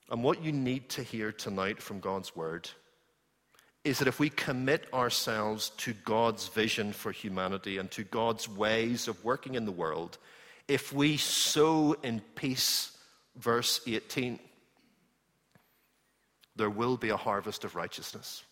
And 0.10 0.24
what 0.24 0.44
you 0.44 0.52
need 0.52 0.90
to 0.90 1.04
hear 1.04 1.32
tonight 1.32 1.82
from 1.82 2.02
God's 2.02 2.36
Word 2.36 2.70
is 3.84 4.00
that 4.00 4.08
if 4.08 4.20
we 4.20 4.30
commit 4.30 4.86
ourselves 4.94 5.72
to 5.78 5.94
God's 5.94 6.50
vision 6.50 6.92
for 6.92 7.12
humanity 7.12 7.78
and 7.78 7.90
to 7.92 8.04
God's 8.04 8.48
ways 8.48 9.08
of 9.08 9.24
working 9.24 9.56
in 9.56 9.66
the 9.66 9.72
world, 9.72 10.18
if 10.68 10.94
we 10.94 11.18
sow 11.18 11.96
in 12.04 12.22
peace, 12.36 12.96
verse 13.38 13.82
18, 13.88 14.40
there 16.56 16.70
will 16.70 16.98
be 16.98 17.10
a 17.10 17.18
harvest 17.18 17.64
of 17.64 17.76
righteousness. 17.76 18.44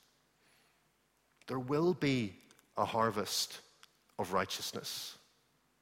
There 1.48 1.60
will 1.60 1.94
be 1.94 2.34
a 2.78 2.86
harvest 2.86 3.60
of 4.18 4.34
righteousness. 4.34 5.18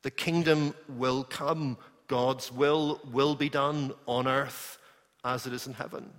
The 0.07 0.11
kingdom 0.11 0.73
will 0.87 1.25
come. 1.25 1.77
God's 2.07 2.49
will 2.49 3.01
will 3.11 3.35
be 3.35 3.49
done 3.49 3.93
on 4.05 4.25
earth 4.25 4.77
as 5.25 5.45
it 5.45 5.51
is 5.51 5.67
in 5.67 5.73
heaven. 5.73 6.09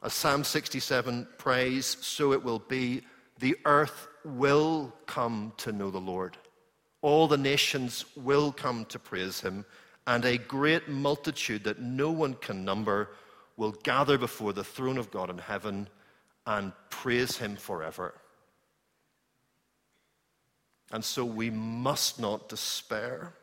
As 0.00 0.12
Psalm 0.12 0.44
67 0.44 1.26
prays, 1.38 1.96
so 2.00 2.32
it 2.32 2.44
will 2.44 2.60
be. 2.60 3.02
The 3.40 3.56
earth 3.64 4.06
will 4.24 4.94
come 5.06 5.52
to 5.56 5.72
know 5.72 5.90
the 5.90 5.98
Lord. 5.98 6.36
All 7.02 7.26
the 7.26 7.36
nations 7.36 8.04
will 8.14 8.52
come 8.52 8.84
to 8.90 9.00
praise 9.00 9.40
him, 9.40 9.64
and 10.06 10.24
a 10.24 10.38
great 10.38 10.88
multitude 10.88 11.64
that 11.64 11.80
no 11.80 12.12
one 12.12 12.34
can 12.34 12.64
number 12.64 13.10
will 13.56 13.72
gather 13.72 14.16
before 14.16 14.52
the 14.52 14.62
throne 14.62 14.98
of 14.98 15.10
God 15.10 15.30
in 15.30 15.38
heaven 15.38 15.88
and 16.46 16.70
praise 16.90 17.36
him 17.38 17.56
forever. 17.56 18.14
And 20.90 21.04
so 21.04 21.24
we 21.24 21.50
must 21.50 22.18
not 22.18 22.48
despair. 22.48 23.34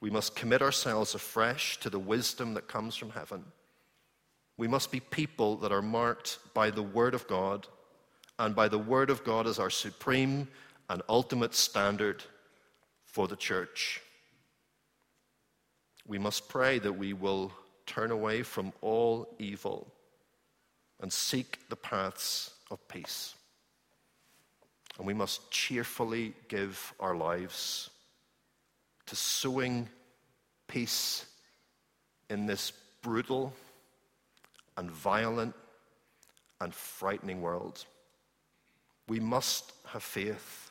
We 0.00 0.10
must 0.10 0.36
commit 0.36 0.62
ourselves 0.62 1.14
afresh 1.14 1.78
to 1.80 1.90
the 1.90 1.98
wisdom 1.98 2.54
that 2.54 2.68
comes 2.68 2.94
from 2.96 3.10
heaven. 3.10 3.44
We 4.58 4.68
must 4.68 4.90
be 4.90 5.00
people 5.00 5.56
that 5.58 5.72
are 5.72 5.82
marked 5.82 6.38
by 6.54 6.70
the 6.70 6.82
Word 6.82 7.14
of 7.14 7.26
God 7.26 7.66
and 8.38 8.54
by 8.54 8.68
the 8.68 8.78
Word 8.78 9.10
of 9.10 9.24
God 9.24 9.46
as 9.46 9.58
our 9.58 9.70
supreme 9.70 10.48
and 10.88 11.02
ultimate 11.08 11.54
standard 11.54 12.22
for 13.04 13.26
the 13.26 13.36
church. 13.36 14.02
We 16.06 16.18
must 16.18 16.48
pray 16.48 16.78
that 16.78 16.92
we 16.92 17.12
will 17.12 17.52
turn 17.86 18.10
away 18.10 18.42
from 18.42 18.72
all 18.82 19.34
evil 19.38 19.92
and 21.00 21.12
seek 21.12 21.68
the 21.68 21.76
paths 21.76 22.52
of 22.70 22.86
peace. 22.88 23.34
And 24.98 25.06
we 25.06 25.14
must 25.14 25.50
cheerfully 25.50 26.34
give 26.48 26.94
our 26.98 27.14
lives 27.14 27.90
to 29.06 29.16
sowing 29.16 29.88
peace 30.68 31.26
in 32.30 32.46
this 32.46 32.72
brutal 33.02 33.52
and 34.76 34.90
violent 34.90 35.54
and 36.60 36.74
frightening 36.74 37.40
world. 37.40 37.84
We 39.08 39.20
must 39.20 39.72
have 39.86 40.02
faith 40.02 40.70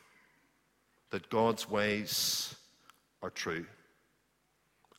that 1.10 1.30
God's 1.30 1.70
ways 1.70 2.54
are 3.22 3.30
true. 3.30 3.64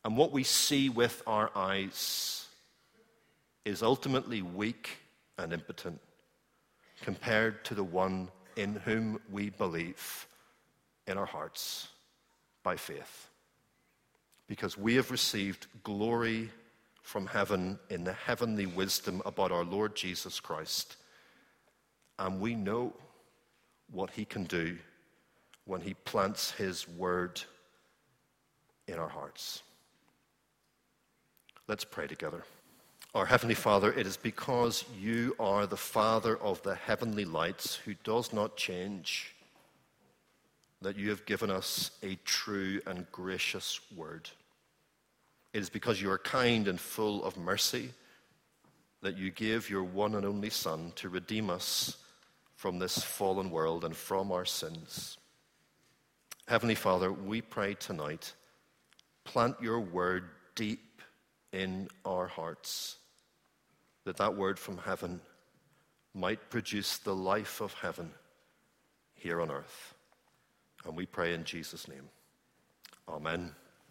And 0.04 0.16
what 0.16 0.32
we 0.32 0.42
see 0.42 0.88
with 0.88 1.22
our 1.26 1.50
eyes 1.54 2.46
is 3.64 3.82
ultimately 3.82 4.42
weak 4.42 4.96
and 5.36 5.52
impotent 5.52 6.00
compared 7.02 7.64
to 7.66 7.74
the 7.74 7.84
one 7.84 8.28
in 8.58 8.74
whom 8.74 9.20
we 9.30 9.50
believe 9.50 10.26
in 11.06 11.16
our 11.16 11.26
hearts 11.26 11.88
by 12.64 12.76
faith. 12.76 13.28
Because 14.48 14.76
we 14.76 14.96
have 14.96 15.12
received 15.12 15.68
glory 15.84 16.50
from 17.02 17.26
heaven 17.26 17.78
in 17.88 18.02
the 18.02 18.12
heavenly 18.12 18.66
wisdom 18.66 19.22
about 19.24 19.52
our 19.52 19.64
Lord 19.64 19.94
Jesus 19.94 20.40
Christ. 20.40 20.96
And 22.18 22.40
we 22.40 22.56
know 22.56 22.92
what 23.92 24.10
he 24.10 24.24
can 24.24 24.42
do 24.44 24.76
when 25.64 25.80
he 25.80 25.94
plants 25.94 26.50
his 26.50 26.88
word 26.88 27.40
in 28.88 28.98
our 28.98 29.08
hearts. 29.08 29.62
Let's 31.68 31.84
pray 31.84 32.08
together. 32.08 32.42
Our 33.14 33.24
Heavenly 33.24 33.54
Father, 33.54 33.90
it 33.90 34.06
is 34.06 34.18
because 34.18 34.84
you 35.00 35.34
are 35.40 35.66
the 35.66 35.78
Father 35.78 36.36
of 36.36 36.62
the 36.62 36.74
heavenly 36.74 37.24
lights 37.24 37.74
who 37.76 37.94
does 38.04 38.34
not 38.34 38.58
change 38.58 39.34
that 40.82 40.96
you 40.96 41.08
have 41.08 41.24
given 41.24 41.50
us 41.50 41.90
a 42.02 42.18
true 42.26 42.82
and 42.86 43.10
gracious 43.10 43.80
word. 43.96 44.28
It 45.54 45.60
is 45.60 45.70
because 45.70 46.02
you 46.02 46.10
are 46.10 46.18
kind 46.18 46.68
and 46.68 46.78
full 46.78 47.24
of 47.24 47.38
mercy 47.38 47.90
that 49.00 49.16
you 49.16 49.30
gave 49.30 49.70
your 49.70 49.84
one 49.84 50.14
and 50.14 50.26
only 50.26 50.50
Son 50.50 50.92
to 50.96 51.08
redeem 51.08 51.48
us 51.48 51.96
from 52.56 52.78
this 52.78 53.02
fallen 53.02 53.50
world 53.50 53.86
and 53.86 53.96
from 53.96 54.30
our 54.30 54.44
sins. 54.44 55.16
Heavenly 56.46 56.74
Father, 56.74 57.10
we 57.10 57.40
pray 57.40 57.72
tonight, 57.72 58.34
plant 59.24 59.56
your 59.62 59.80
word 59.80 60.24
deep 60.54 60.80
in 61.52 61.88
our 62.04 62.26
hearts, 62.26 62.96
that 64.04 64.16
that 64.18 64.36
word 64.36 64.58
from 64.58 64.78
heaven 64.78 65.20
might 66.14 66.50
produce 66.50 66.98
the 66.98 67.14
life 67.14 67.60
of 67.60 67.72
heaven 67.74 68.10
here 69.14 69.40
on 69.40 69.50
earth. 69.50 69.94
And 70.84 70.96
we 70.96 71.06
pray 71.06 71.34
in 71.34 71.44
Jesus' 71.44 71.88
name. 71.88 72.08
Amen. 73.08 73.54